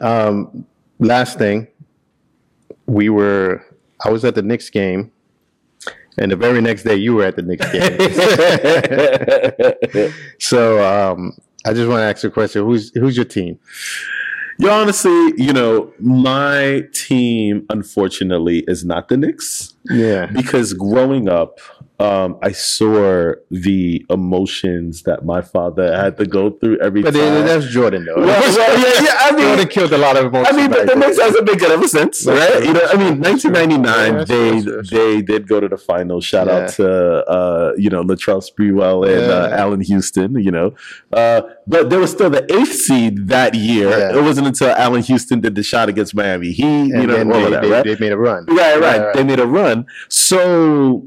[0.00, 0.64] Um,
[0.98, 1.68] last thing,
[2.86, 3.64] we were,
[4.04, 5.12] I was at the Knicks game,
[6.18, 7.98] and the very next day you were at the Knicks game.
[10.40, 11.36] so um,
[11.66, 13.58] I just want to ask you a question: Who's who's your team?
[14.58, 20.26] You honestly, you know, my team, unfortunately, is not the Knicks Yeah.
[20.26, 21.58] because growing up,
[21.98, 27.20] um, I saw the emotions that my father had to go through every But time.
[27.22, 28.16] then that's Jordan, though.
[28.16, 30.54] Well, well, yeah, yeah, I mean- Jordan killed a lot of emotions.
[30.54, 30.94] I mean, but the.
[30.96, 32.64] Knicks hasn't been good ever since, right?
[32.64, 36.20] You know, I mean, 1999, Yeah, they true, they did go to the final.
[36.20, 36.88] Shout out to
[37.28, 40.34] uh, you know Latrell Sprewell and uh, Allan Houston.
[40.42, 40.74] You know,
[41.12, 43.88] uh, but there was still the eighth seed that year.
[43.90, 44.16] Yeah.
[44.18, 46.64] It wasn't until Allan Houston did the shot against Miami Heat.
[46.66, 47.84] And you know, all they, of that, they, right?
[47.84, 48.46] they made a run.
[48.46, 49.00] Right, right.
[49.00, 49.86] Right, They made a run.
[50.08, 51.06] So,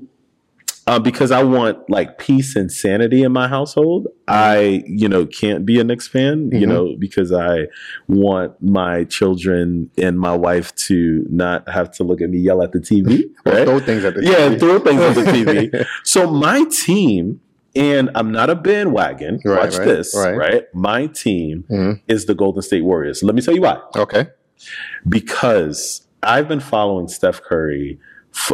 [0.90, 5.64] uh, because I want like peace and sanity in my household, I, you know, can't
[5.66, 6.68] be a Knicks fan, you Mhm.
[6.70, 7.68] know, because I
[8.08, 12.72] want my children and my wife to not have to look at me yell at
[12.72, 13.66] the TV, right?
[13.68, 14.32] throw things at the TV.
[14.32, 14.60] Yeah, TV.
[14.60, 15.86] throw things at the TV.
[16.04, 17.40] So my team,
[17.76, 19.42] and I'm not a bandwagon.
[19.46, 20.36] Right, watch right, this, right.
[20.36, 20.64] right.
[20.74, 22.02] My team Mhm.
[22.08, 23.22] is the Golden State Warriors.
[23.22, 24.24] Let me tell you why Okay.
[25.08, 28.00] because I've been following Steph Curry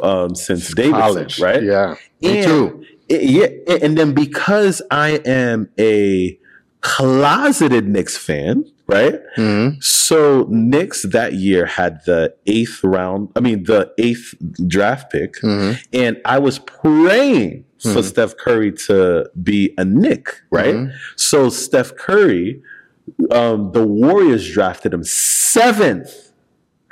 [0.02, 1.40] um, since Davidson, College.
[1.40, 1.64] right?
[1.64, 1.96] Yeah.
[2.22, 2.84] Me And- too.
[3.12, 3.48] I- yeah,
[3.82, 6.40] and then because I am a
[6.82, 9.20] closeted Knicks fan, right?
[9.38, 9.84] Mhm.
[9.84, 14.34] So Knicks that year had the eighth round, I mean the eighth
[14.68, 15.78] draft pick, Mhm.
[15.94, 18.04] and I was praying for Mhm.
[18.04, 20.76] Steph Curry to be a Knick, right?
[20.76, 20.92] Mhm.
[21.16, 22.62] So Steph Curry,
[23.32, 26.25] um, the Warriors drafted him seventh,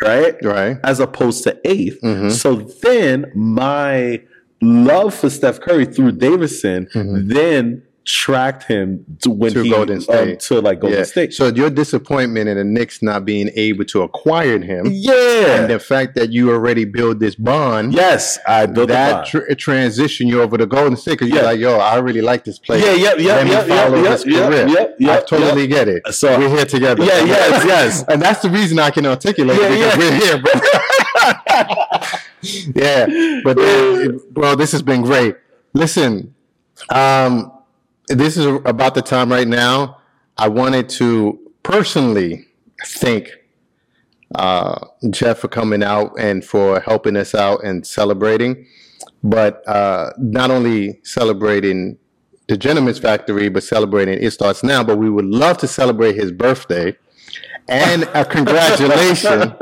[0.03, 0.35] right?
[0.43, 0.77] Right.
[0.83, 2.31] As opposed to 8th Mhm.
[2.31, 4.21] So then my
[4.61, 7.27] love for Steph Curry through Davidson Mhm.
[7.33, 10.39] then tracked him to when To he Golden um, State.
[10.41, 11.05] to like Golden Yeah.
[11.05, 11.33] State.
[11.33, 15.61] So your disappointment in the Knicks not being able to acquire him, yeah.
[15.61, 19.25] and the fact that you already built this bond, yes, I built that that.
[19.47, 21.35] tr- transition you over to Golden State because Yeah.
[21.35, 22.81] you're like, yo, I really like this player.
[22.85, 24.67] Yeah, yeah, yeah, Let me yeah, yeah, follow yeah, his yeah, career.
[24.67, 26.03] yeah, yeah, I totally get it.
[26.13, 27.03] So- we're here together.
[27.05, 28.03] Yeah, yes, yes.
[28.09, 30.51] and that's the reason I can articulate Yeah, it because we're here, bro.
[32.75, 35.35] yeah, but uh, well, this has been great.
[35.73, 36.33] Listen,
[36.89, 37.51] um,
[38.13, 39.97] this is about the time right now.
[40.37, 42.45] I wanted to personally
[42.85, 43.29] thank
[44.35, 48.65] uh, Jeff for coming out and for helping us out and celebrating.
[49.23, 51.97] But uh, not only celebrating
[52.47, 54.83] the Gentleman's Factory, but celebrating It Starts Now.
[54.83, 56.95] But we would love to celebrate his birthday
[57.67, 59.53] and a congratulations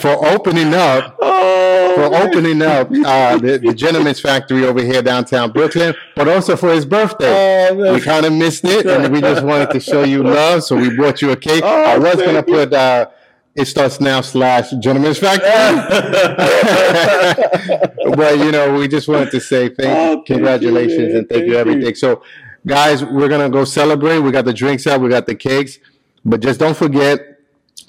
[0.00, 5.52] for opening up Oh, for opening up uh, the, the Gentleman's Factory over here downtown
[5.52, 7.68] Brooklyn, but also for his birthday.
[7.70, 10.76] Oh, we kind of missed it, and we just wanted to show you love, so
[10.76, 11.62] we brought you a cake.
[11.64, 13.08] Oh, I was gonna put uh,
[13.54, 15.48] it starts now slash Gentleman's Factory,
[18.16, 21.30] but you know we just wanted to say thank, Oh, thank congratulations you, and thank,
[21.30, 21.58] Thank you you.
[21.58, 21.94] everything.
[21.94, 22.22] So,
[22.66, 24.20] guys, we're gonna go celebrate.
[24.20, 25.78] We got the drinks out, we got the cakes,
[26.24, 27.20] but just don't forget.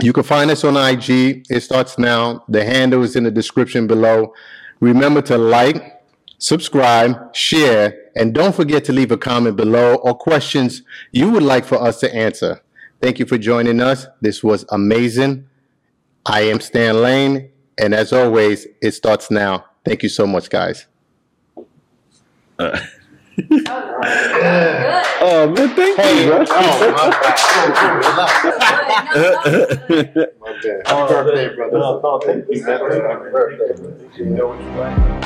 [0.02, 1.46] You can find us on IG.
[1.50, 2.44] It starts now.
[2.50, 4.34] The handle is in the description below.
[4.80, 6.02] Remember to like,
[6.40, 10.82] subscribe, share, and don't forget to leave a comment below or questions
[11.12, 12.62] you would like for us to answer.
[13.02, 14.08] Thank you for joining us.
[14.22, 15.48] This was amazing.
[16.26, 19.66] I am Stan Lane, and as always, it starts now.
[19.86, 20.88] Thank you so much, guys.
[22.58, 22.80] Uh,
[23.36, 26.46] Oh, oh man, thank hey, you, bro.
[26.48, 27.40] Oh, my bad.
[29.16, 30.82] Oh, my bad.
[30.86, 31.78] Happy oh, birthday, brother.
[31.78, 32.64] No, no, thank you.
[32.64, 33.00] Happy
[33.32, 33.74] birthday.
[34.18, 35.24] You know what you like.